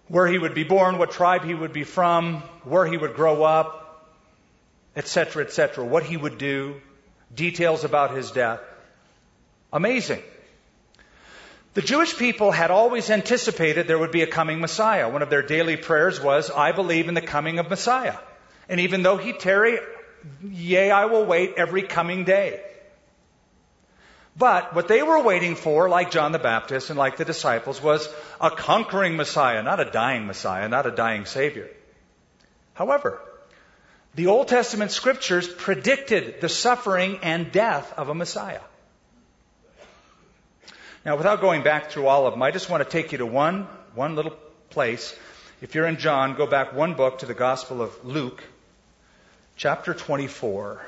Where 0.07 0.25
he 0.25 0.39
would 0.39 0.55
be 0.55 0.63
born, 0.63 0.97
what 0.97 1.11
tribe 1.11 1.43
he 1.43 1.53
would 1.53 1.73
be 1.73 1.83
from, 1.83 2.37
where 2.63 2.87
he 2.87 2.97
would 2.97 3.13
grow 3.13 3.43
up, 3.43 3.83
etc., 4.97 5.45
etc., 5.45 5.85
what 5.85 6.03
he 6.03 6.17
would 6.17 6.37
do, 6.37 6.81
details 7.33 7.83
about 7.83 8.15
his 8.15 8.31
death. 8.31 8.59
Amazing. 9.71 10.23
The 11.75 11.83
Jewish 11.83 12.17
people 12.17 12.51
had 12.51 12.71
always 12.71 13.11
anticipated 13.11 13.87
there 13.87 13.99
would 13.99 14.11
be 14.11 14.23
a 14.23 14.27
coming 14.27 14.59
Messiah. 14.59 15.07
One 15.07 15.21
of 15.21 15.29
their 15.29 15.43
daily 15.43 15.77
prayers 15.77 16.19
was, 16.19 16.49
I 16.49 16.71
believe 16.71 17.07
in 17.07 17.13
the 17.13 17.21
coming 17.21 17.59
of 17.59 17.69
Messiah. 17.69 18.17
And 18.67 18.79
even 18.79 19.03
though 19.03 19.17
he 19.17 19.33
tarry, 19.33 19.77
yea, 20.43 20.89
I 20.89 21.05
will 21.05 21.25
wait 21.25 21.53
every 21.57 21.83
coming 21.83 22.23
day. 22.23 22.63
But 24.35 24.73
what 24.73 24.87
they 24.87 25.03
were 25.03 25.21
waiting 25.21 25.55
for, 25.55 25.89
like 25.89 26.09
John 26.09 26.31
the 26.31 26.39
Baptist 26.39 26.89
and 26.89 26.97
like 26.97 27.17
the 27.17 27.25
disciples, 27.25 27.81
was 27.81 28.09
a 28.41 28.49
conquering 28.49 29.15
Messiah, 29.15 29.61
not 29.61 29.79
a 29.79 29.85
dying 29.85 30.25
Messiah, 30.25 30.67
not 30.69 30.87
a 30.87 30.91
dying 30.91 31.25
Savior. 31.25 31.69
However, 32.73 33.21
the 34.17 34.25
Old 34.25 34.47
Testament 34.47 34.89
scriptures 34.89 35.47
predicted 35.47 36.41
the 36.41 36.49
suffering 36.49 37.19
and 37.21 37.51
death 37.51 37.93
of 37.99 38.09
a 38.09 38.15
Messiah. 38.15 38.61
Now, 41.05 41.17
without 41.17 41.39
going 41.39 41.61
back 41.61 41.91
through 41.91 42.07
all 42.07 42.25
of 42.25 42.33
them, 42.33 42.41
I 42.41 42.49
just 42.49 42.67
want 42.67 42.83
to 42.83 42.89
take 42.89 43.11
you 43.11 43.19
to 43.19 43.27
one, 43.27 43.67
one 43.93 44.15
little 44.15 44.35
place. 44.71 45.15
If 45.61 45.75
you're 45.75 45.85
in 45.85 45.97
John, 45.97 46.35
go 46.35 46.47
back 46.47 46.73
one 46.73 46.95
book 46.95 47.19
to 47.19 47.27
the 47.27 47.35
Gospel 47.35 47.79
of 47.79 47.93
Luke, 48.03 48.43
chapter 49.55 49.93
24. 49.93 50.83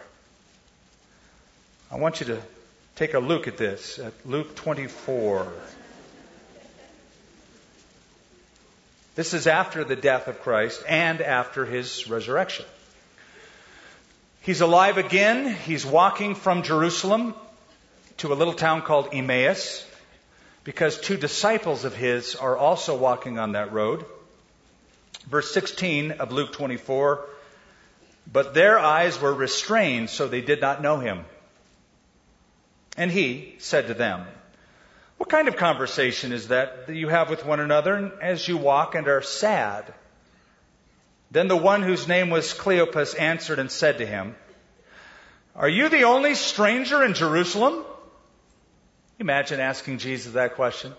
I 1.91 1.97
want 1.97 2.21
you 2.21 2.25
to 2.25 2.41
take 2.95 3.13
a 3.13 3.19
look 3.19 3.47
at 3.47 3.57
this, 3.57 3.99
at 3.99 4.13
Luke 4.25 4.55
24. 4.55 5.53
This 9.13 9.35
is 9.35 9.45
after 9.45 9.83
the 9.83 9.95
death 9.95 10.27
of 10.27 10.41
Christ 10.41 10.83
and 10.87 11.21
after 11.21 11.63
his 11.63 12.09
resurrection. 12.09 12.65
He's 14.41 14.61
alive 14.61 14.97
again. 14.97 15.53
He's 15.53 15.85
walking 15.85 16.33
from 16.33 16.63
Jerusalem 16.63 17.35
to 18.17 18.31
a 18.31 18.35
little 18.35 18.53
town 18.53 18.83
called 18.83 19.09
Emmaus 19.11 19.85
because 20.63 20.99
two 20.99 21.17
disciples 21.17 21.83
of 21.83 21.93
his 21.93 22.35
are 22.35 22.55
also 22.55 22.95
walking 22.95 23.37
on 23.37 23.51
that 23.51 23.73
road. 23.73 24.05
Verse 25.27 25.53
16 25.53 26.11
of 26.11 26.31
Luke 26.31 26.53
24 26.53 27.25
But 28.31 28.53
their 28.53 28.79
eyes 28.79 29.19
were 29.19 29.33
restrained, 29.33 30.09
so 30.09 30.27
they 30.27 30.41
did 30.41 30.61
not 30.61 30.81
know 30.81 30.99
him. 30.99 31.25
And 32.95 33.11
he 33.11 33.55
said 33.59 33.87
to 33.87 33.93
them, 33.93 34.25
What 35.17 35.29
kind 35.29 35.49
of 35.49 35.57
conversation 35.57 36.31
is 36.31 36.47
that 36.47 36.87
that 36.87 36.95
you 36.95 37.09
have 37.09 37.29
with 37.29 37.45
one 37.45 37.59
another 37.59 38.13
as 38.21 38.47
you 38.47 38.55
walk 38.55 38.95
and 38.95 39.07
are 39.09 39.21
sad? 39.21 39.93
Then 41.31 41.47
the 41.47 41.57
one 41.57 41.83
whose 41.83 42.07
name 42.07 42.29
was 42.29 42.53
Cleopas 42.53 43.19
answered 43.19 43.59
and 43.59 43.71
said 43.71 43.99
to 43.99 44.05
him, 44.05 44.35
Are 45.55 45.69
you 45.69 45.89
the 45.89 46.03
only 46.03 46.35
stranger 46.35 47.03
in 47.03 47.13
Jerusalem? 47.13 47.85
Imagine 49.19 49.59
asking 49.59 49.99
Jesus 49.99 50.33
that 50.33 50.55
question. 50.55 50.93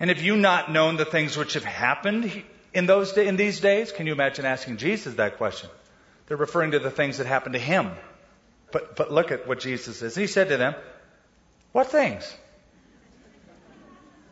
And 0.00 0.10
have 0.10 0.20
you 0.20 0.36
not 0.36 0.72
known 0.72 0.96
the 0.96 1.04
things 1.04 1.36
which 1.36 1.54
have 1.54 1.64
happened 1.64 2.42
in 2.72 2.86
those 2.86 3.16
in 3.16 3.36
these 3.36 3.60
days? 3.60 3.92
Can 3.92 4.06
you 4.06 4.12
imagine 4.12 4.44
asking 4.44 4.78
Jesus 4.78 5.14
that 5.14 5.36
question? 5.36 5.70
They're 6.26 6.36
referring 6.36 6.72
to 6.72 6.80
the 6.80 6.90
things 6.90 7.18
that 7.18 7.26
happened 7.26 7.52
to 7.52 7.60
him. 7.60 7.92
But, 8.72 8.96
but 8.96 9.12
look 9.12 9.30
at 9.30 9.46
what 9.46 9.60
Jesus 9.60 9.98
says. 9.98 10.16
He 10.16 10.26
said 10.26 10.48
to 10.48 10.56
them, 10.56 10.74
What 11.70 11.88
things? 11.88 12.36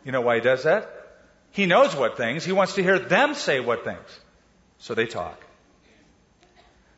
You 0.04 0.10
know 0.10 0.20
why 0.20 0.36
he 0.36 0.40
does 0.40 0.64
that? 0.64 1.01
He 1.52 1.66
knows 1.66 1.94
what 1.94 2.16
things. 2.16 2.44
He 2.44 2.52
wants 2.52 2.74
to 2.74 2.82
hear 2.82 2.98
them 2.98 3.34
say 3.34 3.60
what 3.60 3.84
things. 3.84 4.20
So 4.78 4.94
they 4.94 5.06
talk. 5.06 5.40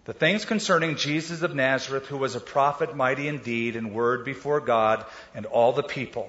The 0.04 0.12
things 0.12 0.44
concerning 0.44 0.96
Jesus 0.96 1.42
of 1.42 1.54
Nazareth, 1.54 2.06
who 2.06 2.18
was 2.18 2.34
a 2.34 2.40
prophet, 2.40 2.94
mighty 2.94 3.26
in 3.26 3.38
deed 3.38 3.74
and 3.76 3.94
word 3.94 4.24
before 4.24 4.60
God 4.60 5.04
and 5.34 5.46
all 5.46 5.72
the 5.72 5.82
people, 5.82 6.28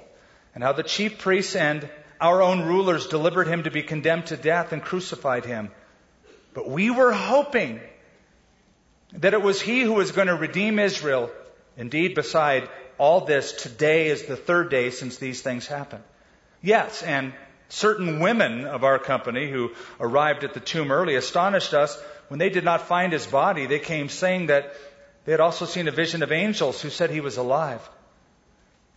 and 0.53 0.63
how 0.63 0.71
the 0.71 0.83
chief 0.83 1.19
priests 1.19 1.55
and 1.55 1.89
our 2.19 2.41
own 2.41 2.61
rulers 2.61 3.07
delivered 3.07 3.47
him 3.47 3.63
to 3.63 3.71
be 3.71 3.83
condemned 3.83 4.27
to 4.27 4.38
death 4.38 4.71
and 4.71 4.81
crucified 4.81 5.45
him. 5.45 5.71
But 6.53 6.69
we 6.69 6.89
were 6.89 7.11
hoping 7.11 7.81
that 9.13 9.33
it 9.33 9.41
was 9.41 9.61
he 9.61 9.81
who 9.81 9.93
was 9.93 10.11
going 10.11 10.27
to 10.27 10.35
redeem 10.35 10.79
Israel. 10.79 11.29
Indeed, 11.77 12.15
beside 12.15 12.69
all 12.97 13.21
this, 13.25 13.51
today 13.51 14.07
is 14.07 14.23
the 14.23 14.38
third 14.38 14.69
day 14.69 14.89
since 14.89 15.17
these 15.17 15.41
things 15.41 15.67
happened. 15.67 16.03
Yes, 16.61 17.03
and 17.03 17.33
certain 17.69 18.19
women 18.19 18.65
of 18.65 18.84
our 18.84 18.99
company 18.99 19.49
who 19.49 19.71
arrived 19.99 20.43
at 20.43 20.54
the 20.54 20.60
tomb 20.60 20.91
early 20.91 21.15
astonished 21.15 21.73
us 21.73 21.99
when 22.28 22.39
they 22.39 22.49
did 22.49 22.63
not 22.63 22.88
find 22.88 23.13
his 23.13 23.25
body. 23.25 23.65
They 23.65 23.80
came 23.80 24.10
saying 24.10 24.47
that 24.47 24.73
they 25.25 25.32
had 25.32 25.41
also 25.41 25.65
seen 25.65 25.88
a 25.88 25.91
vision 25.91 26.23
of 26.23 26.32
angels 26.32 26.82
who 26.82 26.89
said 26.89 27.10
he 27.10 27.21
was 27.21 27.38
alive. 27.38 27.88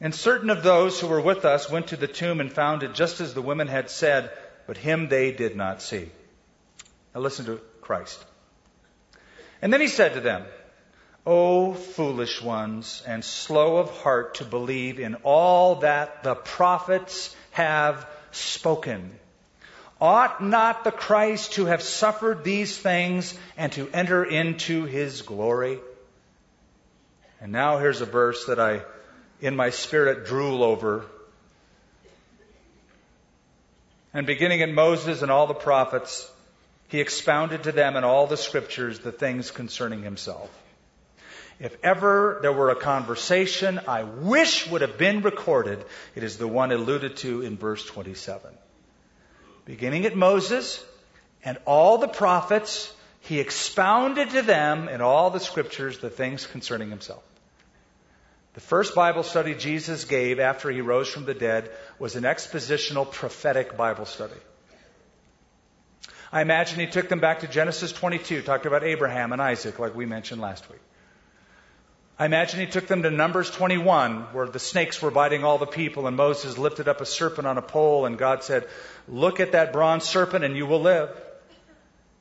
And 0.01 0.15
certain 0.15 0.51
of 0.51 0.63
those 0.63 1.01
who 1.01 1.09
were 1.09 1.21
with 1.21 1.45
us 1.45 1.71
went 1.71 1.89
to 1.89 1.97
the 1.97 2.07
tomb 2.07 2.41
and 2.41 2.53
found 2.53 2.83
it 2.83 2.95
just 2.95 3.21
as 3.21 3.35
the 3.35 3.43
women 3.43 3.67
had 3.67 3.91
said, 3.91 4.31
but 4.67 4.77
him 4.77 5.09
they 5.09 5.33
did 5.33 5.57
not 5.57 5.83
see. 5.83 6.09
Now 7.15 7.21
listen 7.21 7.47
to 7.47 7.61
Christ. 7.81 8.25
And 9.61 9.73
then 9.73 9.81
he 9.81 9.89
said 9.89 10.15
to 10.15 10.21
them, 10.21 10.45
O 11.27 11.75
foolish 11.75 12.41
ones, 12.41 13.03
and 13.07 13.25
slow 13.25 13.79
of 13.79 13.91
heart 13.91 14.37
to 14.37 14.45
believe 14.45 15.01
in 15.01 15.17
all 15.25 15.77
that 15.77 16.23
the 16.23 16.35
prophets 16.35 17.35
have 17.51 18.07
spoken. 18.33 19.19
Ought 20.01 20.43
not 20.43 20.85
the 20.85 20.93
Christ 20.93 21.55
to 21.55 21.67
have 21.67 21.83
suffered 21.83 22.45
these 22.45 22.77
things 22.79 23.37
and 23.57 23.73
to 23.73 23.89
enter 23.93 24.25
into 24.25 24.85
his 24.85 25.23
glory? 25.23 25.81
And 27.41 27.53
now 27.53 27.79
here's 27.79 28.01
a 28.01 28.07
verse 28.07 28.47
that 28.47 28.61
I, 28.61 28.83
in 29.41 29.57
my 29.57 29.71
spirit, 29.71 30.27
drool 30.27 30.63
over. 30.63 31.05
And 34.15 34.27
beginning 34.27 34.61
in 34.61 34.75
Moses 34.75 35.23
and 35.23 35.31
all 35.31 35.47
the 35.47 35.55
prophets, 35.55 36.31
he 36.89 37.01
expounded 37.01 37.65
to 37.65 37.73
them 37.73 37.97
in 37.97 38.05
all 38.05 38.27
the 38.27 38.37
scriptures 38.37 39.01
the 39.01 39.13
things 39.13 39.51
concerning 39.51 40.03
himself. 40.03 40.51
If 41.61 41.77
ever 41.83 42.39
there 42.41 42.53
were 42.53 42.71
a 42.71 42.77
conversation 42.77 43.81
I 43.89 44.05
wish 44.05 44.69
would 44.69 44.83
have 44.83 44.97
been 44.97 45.23
recorded, 45.23 45.85
it 46.15 46.23
is 46.23 46.39
the 46.39 46.47
one 46.47 46.71
alluded 46.71 47.17
to 47.19 47.43
in 47.43 47.57
verse 47.57 47.85
27. 47.85 48.51
Beginning 49.65 50.07
at 50.07 50.17
Moses 50.17 50.85
and 51.45 51.59
all 51.65 51.99
the 51.99 52.09
prophets, 52.09 52.93
he 53.21 53.41
expounded 53.41 54.31
to 54.31 54.43
them 54.43 54.89
in 54.89 55.01
all 55.01 55.31
the 55.31 55.41
scriptures 55.41 55.99
the 55.99 56.11
things 56.11 56.47
concerning 56.47 56.91
himself. 56.91 57.23
The 58.55 58.61
first 58.61 58.95
Bible 58.95 59.25
study 59.25 59.55
Jesus 59.55 60.05
gave 60.05 60.41
after 60.41 60.71
he 60.71 60.81
rose 60.81 61.09
from 61.09 61.25
the 61.25 61.35
dead 61.35 61.71
was 61.99 62.17
an 62.17 62.25
expositional 62.25 63.11
prophetic 63.11 63.77
Bible 63.77 64.05
study. 64.05 64.41
I 66.31 66.43
imagine 66.43 66.79
he 66.79 66.87
took 66.87 67.09
them 67.09 67.21
back 67.21 67.41
to 67.41 67.49
Genesis 67.49 67.93
22, 67.93 68.43
talked 68.43 68.67
about 68.67 68.85
Abraham 68.85 69.33
and 69.33 69.43
Isaac, 69.43 69.79
like 69.79 69.95
we 69.95 70.07
mentioned 70.07 70.41
last 70.41 70.69
week. 70.71 70.81
I 72.19 72.27
imagine 72.27 72.59
he 72.59 72.67
took 72.67 72.89
them 72.89 73.05
to 73.05 73.11
Numbers 73.11 73.49
21, 73.49 74.33
where 74.33 74.49
the 74.49 74.59
snakes 74.59 75.01
were 75.01 75.13
biting 75.13 75.45
all 75.45 75.59
the 75.59 75.67
people, 75.67 76.09
and 76.09 76.17
Moses 76.17 76.59
lifted 76.59 76.89
up 76.89 77.01
a 77.01 77.07
serpent 77.07 77.47
on 77.47 77.59
a 77.59 77.63
pole, 77.63 78.07
and 78.07 78.19
God 78.19 78.43
said, 78.43 78.67
Look 79.07 79.39
at 79.39 79.53
that 79.53 79.73
bronze 79.73 80.03
serpent, 80.03 80.45
and 80.45 80.57
you 80.57 80.67
will 80.67 80.81
live. 80.81 81.11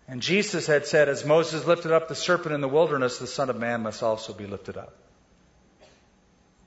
And 0.08 0.22
Jesus 0.22 0.68
had 0.68 0.86
said, 0.86 1.10
As 1.10 1.26
Moses 1.26 1.66
lifted 1.66 1.92
up 1.92 2.08
the 2.08 2.16
serpent 2.16 2.54
in 2.54 2.62
the 2.62 2.68
wilderness, 2.68 3.18
the 3.18 3.26
Son 3.26 3.50
of 3.50 3.58
Man 3.58 3.82
must 3.82 4.04
also 4.04 4.34
be 4.34 4.46
lifted 4.46 4.78
up. 4.78 4.94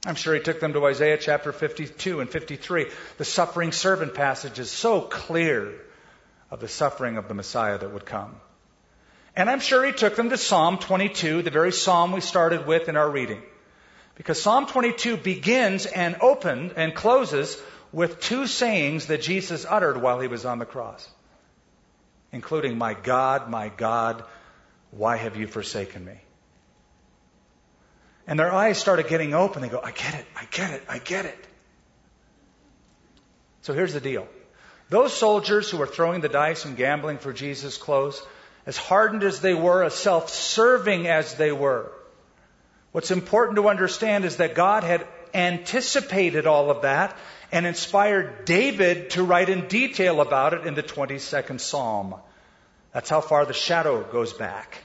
I'm 0.05 0.17
sure 0.17 0.35
he 0.35 0.41
took 0.41 0.59
them 0.59 0.73
to 0.73 0.85
Isaiah 0.87 1.19
chapter 1.19 1.53
52 1.53 2.21
and 2.21 2.29
53. 2.29 2.87
The 3.19 3.25
suffering 3.25 3.71
servant 3.71 4.15
passage 4.15 4.59
is 4.59 4.71
so 4.71 5.03
clear 5.03 5.73
of 6.51 6.59
the 6.59 6.69
suffering 6.69 7.17
of 7.17 7.29
the 7.29 7.35
Messiah 7.35 7.79
that 7.79 7.93
would 7.93 8.07
come. 8.07 8.35
And 9.37 9.49
I'm 9.49 9.61
sure 9.61 9.85
he 9.85 9.93
took 9.93 10.17
them 10.17 10.31
to 10.31 10.37
Psalm 10.37 10.79
22, 10.79 11.43
the 11.43 11.51
very 11.51 11.73
psalm 11.73 12.13
we 12.13 12.21
started 12.21 12.67
with 12.67 12.89
in 12.89 12.97
our 12.97 13.09
reading. 13.09 13.43
Because 14.17 14.43
Psalm 14.43 14.67
22 14.67 15.17
begins 15.17 15.87
and 15.87 16.17
opens 16.21 16.73
and 16.75 16.95
closes 16.95 17.61
with 17.93 18.21
two 18.21 18.47
sayings 18.47 19.07
that 19.07 19.23
Jesus 19.23 19.65
uttered 19.69 20.01
while 20.01 20.21
he 20.21 20.29
was 20.29 20.45
on 20.45 20.59
the 20.59 20.67
cross, 20.67 21.09
including, 22.33 22.77
My 22.77 22.95
God, 22.95 23.49
my 23.49 23.69
God, 23.69 24.25
why 24.91 25.17
have 25.17 25.37
you 25.37 25.47
forsaken 25.47 26.05
me? 26.05 26.21
And 28.27 28.39
their 28.39 28.53
eyes 28.53 28.79
started 28.79 29.09
getting 29.09 29.35
open. 29.35 29.63
They 29.63 29.69
go, 29.69 29.81
I 29.83 29.93
get 29.93 30.15
it, 30.15 30.27
I 30.37 30.45
get 30.51 30.71
it, 30.71 30.85
I 30.89 30.99
get 30.99 31.25
it. 31.25 31.47
So 33.63 33.75
here's 33.75 33.93
the 33.93 34.01
deal. 34.01 34.27
Those 34.89 35.17
soldiers 35.17 35.71
who 35.71 35.79
were 35.79 35.87
throwing 35.87 36.21
the 36.21 36.29
dice 36.29 36.65
and 36.65 36.77
gambling 36.77 37.19
for 37.19 37.33
Jesus' 37.33 37.77
clothes, 37.77 38.21
as 38.67 38.77
hardened 38.77 39.23
as 39.23 39.41
they 39.41 39.55
were, 39.55 39.85
as 39.85 39.95
self 39.95 40.31
serving 40.31 41.07
as 41.07 41.35
they 41.35 41.53
were, 41.53 41.91
what's 42.93 43.11
important 43.11 43.57
to 43.57 43.69
understand 43.69 44.25
is 44.25 44.37
that 44.37 44.55
God 44.55 44.85
had 44.85 45.07
anticipated 45.33 46.47
all 46.47 46.71
of 46.71 46.83
that 46.83 47.17
and 47.53 47.67
inspired 47.67 48.45
David 48.45 49.11
to 49.11 49.25
write 49.25 49.49
in 49.49 49.69
detail 49.69 50.21
about 50.21 50.55
it 50.55 50.67
in 50.67 50.75
the 50.75 50.83
22nd 50.83 51.61
Psalm. 51.61 52.15
That's 52.93 53.11
how 53.11 53.21
far 53.21 53.45
the 53.45 53.53
shadow 53.53 54.03
goes 54.03 54.33
back. 54.33 54.79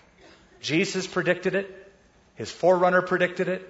Jesus 0.61 1.07
predicted 1.07 1.55
it. 1.55 1.93
His 2.35 2.51
forerunner 2.51 3.01
predicted 3.01 3.47
it. 3.47 3.67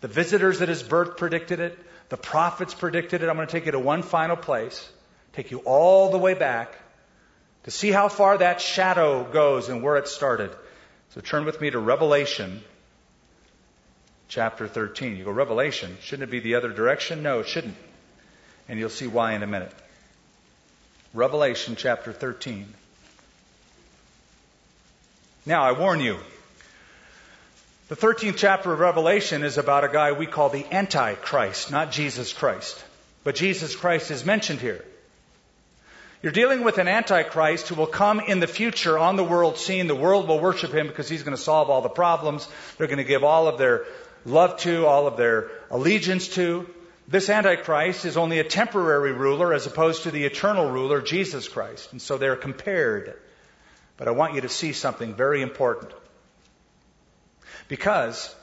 The 0.00 0.08
visitors 0.08 0.62
at 0.62 0.68
his 0.68 0.82
birth 0.82 1.16
predicted 1.16 1.60
it. 1.60 1.78
The 2.08 2.16
prophets 2.16 2.74
predicted 2.74 3.22
it. 3.22 3.28
I'm 3.28 3.36
going 3.36 3.46
to 3.46 3.52
take 3.52 3.66
you 3.66 3.72
to 3.72 3.78
one 3.78 4.02
final 4.02 4.36
place 4.36 4.90
take 5.32 5.50
you 5.50 5.58
all 5.58 6.10
the 6.10 6.18
way 6.18 6.34
back 6.34 6.74
to 7.64 7.70
see 7.70 7.90
how 7.90 8.08
far 8.08 8.38
that 8.38 8.60
shadow 8.60 9.24
goes 9.24 9.68
and 9.68 9.82
where 9.82 9.96
it 9.96 10.08
started. 10.08 10.50
So 11.10 11.20
turn 11.20 11.44
with 11.44 11.60
me 11.60 11.70
to 11.70 11.78
Revelation 11.78 12.62
chapter 14.28 14.66
13. 14.68 15.16
You 15.16 15.24
go, 15.24 15.30
Revelation, 15.30 15.98
shouldn't 16.00 16.28
it 16.28 16.32
be 16.32 16.40
the 16.40 16.54
other 16.54 16.70
direction? 16.70 17.22
No, 17.22 17.40
it 17.40 17.48
shouldn't. 17.48 17.76
And 18.68 18.78
you'll 18.78 18.88
see 18.88 19.06
why 19.06 19.32
in 19.32 19.42
a 19.42 19.46
minute. 19.46 19.72
Revelation 21.12 21.74
chapter 21.76 22.12
13. 22.12 22.72
Now, 25.44 25.64
I 25.64 25.72
warn 25.72 26.00
you, 26.00 26.18
the 27.88 27.96
13th 27.96 28.36
chapter 28.36 28.72
of 28.72 28.78
Revelation 28.78 29.42
is 29.42 29.58
about 29.58 29.82
a 29.82 29.88
guy 29.88 30.12
we 30.12 30.26
call 30.26 30.48
the 30.48 30.64
Antichrist, 30.72 31.72
not 31.72 31.90
Jesus 31.90 32.32
Christ. 32.32 32.84
But 33.24 33.34
Jesus 33.34 33.74
Christ 33.74 34.12
is 34.12 34.24
mentioned 34.24 34.60
here. 34.60 34.84
You're 36.22 36.32
dealing 36.32 36.64
with 36.64 36.76
an 36.76 36.86
Antichrist 36.86 37.68
who 37.68 37.76
will 37.76 37.86
come 37.86 38.20
in 38.20 38.40
the 38.40 38.46
future 38.46 38.98
on 38.98 39.16
the 39.16 39.24
world 39.24 39.56
scene. 39.56 39.86
The 39.86 39.94
world 39.94 40.28
will 40.28 40.38
worship 40.38 40.70
him 40.70 40.86
because 40.86 41.08
he's 41.08 41.22
going 41.22 41.36
to 41.36 41.42
solve 41.42 41.70
all 41.70 41.80
the 41.80 41.88
problems. 41.88 42.46
They're 42.76 42.88
going 42.88 42.98
to 42.98 43.04
give 43.04 43.24
all 43.24 43.48
of 43.48 43.56
their 43.56 43.86
love 44.26 44.58
to, 44.58 44.84
all 44.84 45.06
of 45.06 45.16
their 45.16 45.50
allegiance 45.70 46.28
to. 46.34 46.68
This 47.08 47.30
Antichrist 47.30 48.04
is 48.04 48.18
only 48.18 48.38
a 48.38 48.44
temporary 48.44 49.12
ruler 49.12 49.54
as 49.54 49.66
opposed 49.66 50.02
to 50.02 50.10
the 50.10 50.26
eternal 50.26 50.70
ruler, 50.70 51.00
Jesus 51.00 51.48
Christ. 51.48 51.90
And 51.92 52.02
so 52.02 52.18
they're 52.18 52.36
compared. 52.36 53.14
But 53.96 54.06
I 54.06 54.10
want 54.10 54.34
you 54.34 54.42
to 54.42 54.48
see 54.50 54.74
something 54.74 55.14
very 55.14 55.40
important. 55.40 55.90
Because 57.66 58.34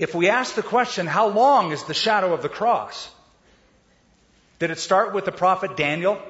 if 0.00 0.12
we 0.12 0.28
ask 0.28 0.56
the 0.56 0.62
question, 0.62 1.06
how 1.06 1.28
long 1.28 1.70
is 1.70 1.84
the 1.84 1.94
shadow 1.94 2.34
of 2.34 2.42
the 2.42 2.48
cross? 2.48 3.08
Did 4.58 4.72
it 4.72 4.80
start 4.80 5.14
with 5.14 5.24
the 5.24 5.32
prophet 5.32 5.76
Daniel 5.76 6.20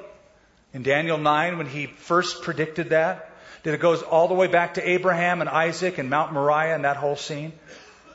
in 0.75 0.83
Daniel 0.83 1.16
9 1.16 1.57
when 1.57 1.66
he 1.66 1.87
first 1.87 2.43
predicted 2.43 2.91
that? 2.91 3.31
Did 3.62 3.72
it 3.72 3.81
goes 3.81 4.03
all 4.03 4.29
the 4.29 4.35
way 4.35 4.49
back 4.49 4.75
to 4.75 4.87
Abraham 4.87 5.41
and 5.41 5.49
Isaac 5.49 5.97
and 5.97 6.11
Mount 6.11 6.35
Moriah 6.35 6.75
and 6.75 6.85
that 6.85 6.99
whole 6.99 7.16
scene? 7.16 7.53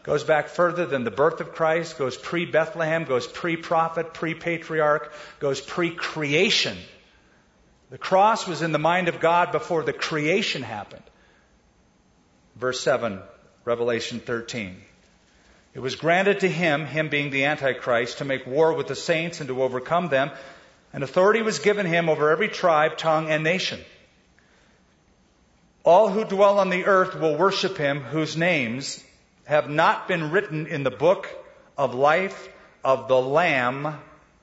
goes 0.04 0.24
back 0.24 0.48
further 0.50 0.88
than 0.88 1.04
the 1.04 1.12
birth 1.12 1.40
of 1.40 1.54
Christ, 1.54 2.00
goes 2.00 2.18
pre 2.18 2.46
Bethlehem, 2.46 3.04
goes 3.04 3.28
pre 3.28 3.58
prophet, 3.58 4.12
pre 4.12 4.34
patriarch, 4.34 5.14
goes 5.40 5.62
pre 5.62 5.92
creation. 5.92 6.78
The 7.92 8.00
cross 8.00 8.48
was 8.48 8.64
in 8.64 8.72
the 8.72 8.80
mind 8.80 9.08
of 9.08 9.20
God 9.20 9.52
before 9.52 9.84
the 9.84 9.94
creation 9.94 10.64
happened. 10.64 11.04
Verse 12.56 12.80
7, 12.82 13.20
Revelation 13.66 14.20
13. 14.20 14.78
It 15.76 15.80
was 15.80 15.96
granted 15.96 16.40
to 16.40 16.50
him, 16.50 16.86
him 16.86 17.10
being 17.10 17.30
the 17.30 17.46
Antichrist, 17.46 18.18
to 18.18 18.26
make 18.26 18.48
war 18.48 18.74
with 18.74 18.88
the 18.88 18.96
saints 18.96 19.40
and 19.40 19.48
to 19.50 19.62
overcome 19.62 20.10
them, 20.10 20.32
and 20.94 21.04
authority 21.04 21.42
was 21.42 21.60
given 21.60 21.86
him 21.86 22.10
over 22.10 22.32
every 22.32 22.48
tribe, 22.48 22.98
tongue, 22.98 23.30
and 23.30 23.44
nation. 23.44 23.80
All 25.84 26.10
who 26.10 26.26
dwell 26.26 26.60
on 26.60 26.70
the 26.70 26.86
earth 26.86 27.16
will 27.16 27.38
worship 27.38 27.78
him, 27.78 28.02
whose 28.02 28.36
names 28.36 29.04
have 29.46 29.70
not 29.70 30.08
been 30.08 30.32
written 30.32 30.68
in 30.68 30.84
the 30.84 30.92
book 30.92 31.28
of 31.78 31.96
life 31.96 32.50
of 32.84 33.08
the 33.08 33.20
Lamb, 33.20 34.00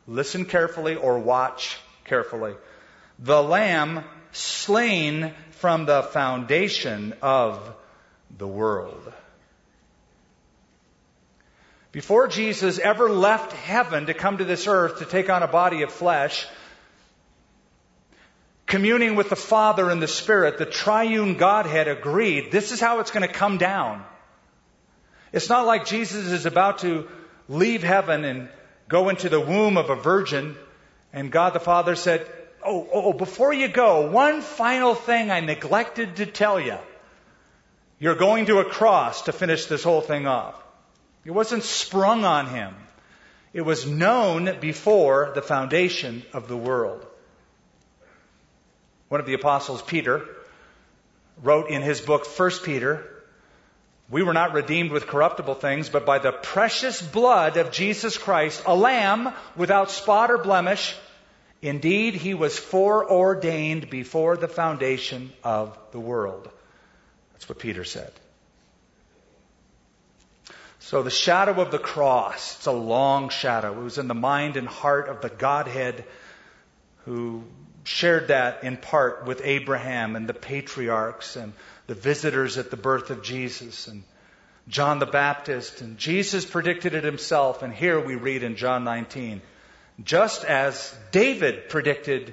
listen 0.07 0.45
carefully 0.45 0.97
or 0.97 1.19
watch 1.19 1.79
carefully, 2.05 2.55
the 3.19 3.43
Lamb 3.43 4.05
slain 4.33 5.33
from 5.53 5.87
the 5.87 6.03
foundation 6.03 7.15
of 7.23 7.75
the 8.37 8.47
world. 8.47 9.13
Before 11.93 12.28
Jesus 12.28 12.78
ever 12.78 13.09
left 13.09 13.53
heaven 13.53 14.07
to 14.07 14.14
come 14.14 14.39
to 14.39 14.45
this 14.45 14.66
earth 14.66 14.99
to 14.99 15.05
take 15.05 15.30
on 15.30 15.43
a 15.43 15.49
body 15.49 15.82
of 15.82 15.93
flesh, 15.93 16.47
communing 18.66 19.14
with 19.14 19.30
the 19.30 19.37
Father 19.37 19.91
and 19.91 20.03
the 20.03 20.09
Spirit, 20.09 20.59
the 20.59 20.66
triune 20.66 21.37
Godhead 21.37 21.89
agreed 21.89 22.51
this 22.51 22.72
is 22.72 22.80
how 22.80 23.01
it's 23.01 23.11
going 23.11 23.26
to 23.26 23.32
come 23.32 23.59
down. 23.59 24.05
It's 25.32 25.49
not 25.49 25.66
like 25.66 25.87
Jesus 25.87 26.26
is 26.26 26.47
about 26.47 26.78
to 26.78 27.09
leave 27.49 27.82
heaven 27.82 28.24
and 28.24 28.49
go 28.89 29.09
into 29.09 29.28
the 29.28 29.41
womb 29.41 29.76
of 29.76 29.91
a 29.91 29.97
virgin, 29.97 30.57
and 31.12 31.30
God 31.30 31.53
the 31.53 31.61
Father 31.61 31.95
said, 31.97 32.26
oh, 32.64 32.89
oh, 32.93 33.03
oh, 33.05 33.12
before 33.12 33.53
you 33.53 33.68
go, 33.68 34.11
one 34.11 34.41
final 34.41 34.95
thing 34.95 35.30
I 35.30 35.41
neglected 35.41 36.16
to 36.16 36.26
tell 36.26 36.61
you. 36.61 36.78
You're 37.99 38.16
going 38.16 38.47
to 38.47 38.59
a 38.59 38.64
cross 38.64 39.22
to 39.22 39.32
finish 39.32 39.66
this 39.66 39.82
whole 39.82 40.03
thing 40.03 40.26
off. 40.26 40.62
It 41.27 41.35
wasn't 41.35 41.64
sprung 41.64 42.24
on 42.24 42.47
him. 42.47 42.72
It 43.53 43.62
was 43.62 43.85
known 43.85 44.61
before 44.61 45.33
the 45.35 45.43
foundation 45.43 46.22
of 46.33 46.47
the 46.47 46.57
world. 46.57 47.05
One 49.09 49.20
of 49.20 49.27
the 49.27 49.35
apostles, 49.35 49.83
Peter, 49.83 50.24
wrote 51.43 51.68
in 51.68 51.83
his 51.83 52.01
book, 52.01 52.27
1 52.27 52.51
Peter, 52.64 53.05
we 54.09 54.22
were 54.22 54.35
not 54.35 54.53
redeemed 54.53 54.93
with 54.93 55.09
corruptible 55.09 55.57
things, 55.57 55.89
but 55.89 56.07
by 56.07 56.20
the 56.20 56.31
precious 56.31 57.03
blood 57.03 57.57
of 57.57 57.72
Jesus 57.72 58.16
Christ, 58.18 58.62
a 58.64 58.77
lamb 58.77 59.35
without 59.57 59.91
spot 59.91 60.31
or 60.31 60.39
blemish. 60.39 60.95
Indeed, 61.61 62.14
he 62.14 62.35
was 62.35 62.57
foreordained 62.57 63.91
before 63.91 64.37
the 64.37 64.47
foundation 64.47 65.33
of 65.43 65.77
the 65.91 65.99
world. 65.99 66.49
That's 67.33 67.49
what 67.49 67.59
Peter 67.59 67.83
said. 67.83 68.12
So 70.87 71.03
the 71.03 71.11
shadow 71.11 71.61
of 71.61 71.72
the 71.72 71.80
cross, 71.80 72.55
it's 72.59 72.66
a 72.66 72.70
long 72.70 73.28
shadow. 73.28 73.72
It 73.72 73.82
was 73.82 73.99
in 73.99 74.07
the 74.07 74.14
mind 74.14 74.57
and 74.57 74.68
heart 74.68 75.09
of 75.09 75.20
the 75.20 75.28
Godhead 75.28 76.05
who 77.07 77.43
shared 77.82 78.28
that 78.28 78.62
in 78.62 78.76
part 78.76 79.26
with 79.26 79.41
Abraham 79.43 80.14
and 80.14 80.28
the 80.28 80.32
patriarchs 80.32 81.34
and 81.34 81.55
the 81.89 81.97
visitors 81.97 82.57
at 82.57 82.70
the 82.70 82.76
birth 82.76 83.11
of 83.11 83.24
Jesus 83.24 83.89
and 83.89 84.05
John 84.68 85.01
the 85.01 85.07
Baptist. 85.07 85.80
And 85.80 85.99
Jesus 85.99 86.45
predicted 86.45 86.95
it 86.95 87.03
himself. 87.03 87.64
And 87.64 87.74
here 87.74 87.99
we 87.99 88.14
read 88.14 88.45
in 88.45 88.55
John 88.55 88.84
19, 88.84 89.43
just 90.05 90.45
as 90.45 90.97
David 91.11 91.68
predicted 91.68 92.32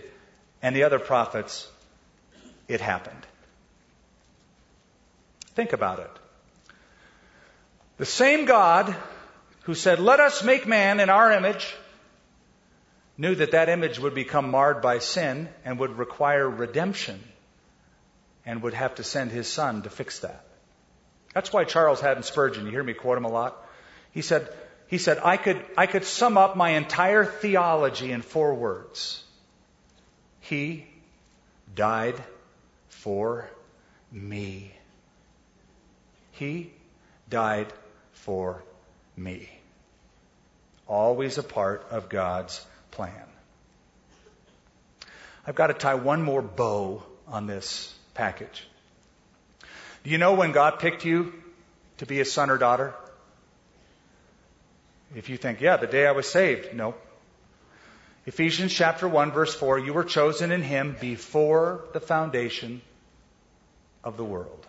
and 0.62 0.76
the 0.76 0.84
other 0.84 1.00
prophets, 1.00 1.68
it 2.68 2.82
happened. 2.82 3.26
Think 5.56 5.74
about 5.74 5.98
it. 5.98 6.23
The 7.98 8.06
same 8.06 8.46
God 8.46 8.96
who 9.64 9.76
said, 9.76 10.00
Let 10.00 10.20
us 10.20 10.44
make 10.44 10.68
man 10.68 11.00
in 11.00 11.10
our 11.10 11.32
image, 11.32 11.76
knew 13.18 13.36
that 13.36 13.52
that 13.52 13.70
image 13.70 14.00
would 14.00 14.16
become 14.16 14.50
marred 14.50 14.82
by 14.82 15.00
sin 15.00 15.48
and 15.64 15.78
would 15.80 15.98
require 15.98 16.50
redemption 16.50 17.24
and 18.46 18.64
would 18.64 18.74
have 18.74 18.96
to 18.96 19.04
send 19.04 19.32
his 19.32 19.48
son 19.48 19.84
to 19.84 19.90
fix 19.90 20.20
that. 20.20 20.44
That's 21.34 21.54
why 21.54 21.64
Charles 21.64 22.02
Haddon 22.02 22.24
Spurgeon, 22.24 22.66
you 22.66 22.72
hear 22.72 22.84
me 22.84 22.94
quote 22.94 23.18
him 23.18 23.26
a 23.26 23.32
lot. 23.32 23.58
He 24.12 24.22
said, 24.22 24.50
he 24.88 24.98
said, 24.98 25.20
I 25.24 25.38
could, 25.38 25.64
I 25.78 25.88
could 25.88 26.04
sum 26.04 26.38
up 26.38 26.56
my 26.56 26.72
entire 26.72 27.26
theology 27.26 28.12
in 28.12 28.22
four 28.22 28.54
words. 28.54 29.24
He 30.42 30.86
died 31.74 32.22
for 32.90 33.50
me. 34.12 34.72
He 36.32 36.72
died 37.30 37.72
for 38.24 38.64
me. 39.18 39.50
Always 40.88 41.38
a 41.38 41.44
part 41.44 41.86
of 41.92 42.08
God's 42.08 42.66
plan. 42.92 43.28
I've 45.46 45.56
got 45.56 45.68
to 45.68 45.74
tie 45.74 45.96
one 45.96 46.22
more 46.22 46.42
bow 46.42 47.04
on 47.28 47.48
this 47.48 47.94
package. 48.14 48.66
Do 50.04 50.10
you 50.10 50.18
know 50.18 50.34
when 50.34 50.54
God 50.54 50.80
picked 50.80 51.04
you 51.04 51.34
to 51.98 52.06
be 52.06 52.22
a 52.22 52.26
son 52.26 52.50
or 52.50 52.58
daughter? 52.58 52.94
If 55.16 55.30
you 55.30 55.36
think, 55.38 55.60
yeah, 55.60 55.76
the 55.78 55.88
day 55.88 56.08
I 56.08 56.12
was 56.12 56.28
saved. 56.28 56.74
No. 56.74 56.96
Ephesians 58.26 58.74
chapter 58.74 59.06
1 59.06 59.32
verse 59.32 59.54
4, 59.54 59.80
you 59.80 59.92
were 59.92 60.06
chosen 60.06 60.54
in 60.54 60.62
him 60.62 60.96
before 61.00 61.84
the 61.92 62.00
foundation 62.00 62.82
of 64.02 64.16
the 64.16 64.24
world. 64.24 64.66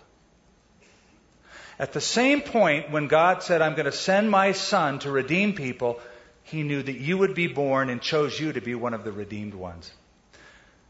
At 1.79 1.93
the 1.93 2.01
same 2.01 2.41
point 2.41 2.91
when 2.91 3.09
God 3.09 3.43
said, 3.43 3.61
I'm 3.61 3.75
going 3.75 3.87
to 3.87 3.93
send 3.93 4.31
my 4.31 4.53
son 4.53 5.01
to 5.01 5.11
redeem 5.11 5.55
people, 5.55 6.01
he 6.45 6.63
knew 6.63 6.83
that 6.83 6.97
you 6.97 7.19
would 7.19 7.35
be 7.35 7.49
born 7.49 7.91
and 7.91 8.01
chose 8.01 8.39
you 8.39 8.53
to 8.53 8.61
be 8.61 8.75
one 8.75 8.95
of 8.95 9.03
the 9.05 9.13
redeemed 9.13 9.55
ones. 9.55 9.91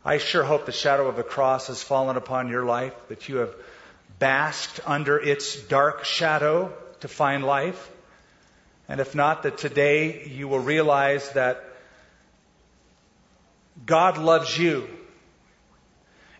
I 0.04 0.18
sure 0.18 0.44
hope 0.44 0.66
the 0.66 0.72
shadow 0.72 1.08
of 1.08 1.16
the 1.16 1.22
cross 1.22 1.68
has 1.68 1.82
fallen 1.82 2.16
upon 2.16 2.48
your 2.48 2.64
life, 2.64 2.92
that 3.08 3.28
you 3.28 3.36
have 3.36 3.54
basked 4.18 4.80
under 4.84 5.18
its 5.18 5.56
dark 5.62 6.04
shadow 6.04 6.72
to 7.00 7.08
find 7.08 7.44
life. 7.44 7.90
And 8.86 9.00
if 9.00 9.14
not, 9.14 9.44
that 9.44 9.56
today 9.56 10.26
you 10.26 10.46
will 10.46 10.58
realize 10.58 11.30
that 11.30 11.64
God 13.86 14.18
loves 14.18 14.56
you. 14.58 14.86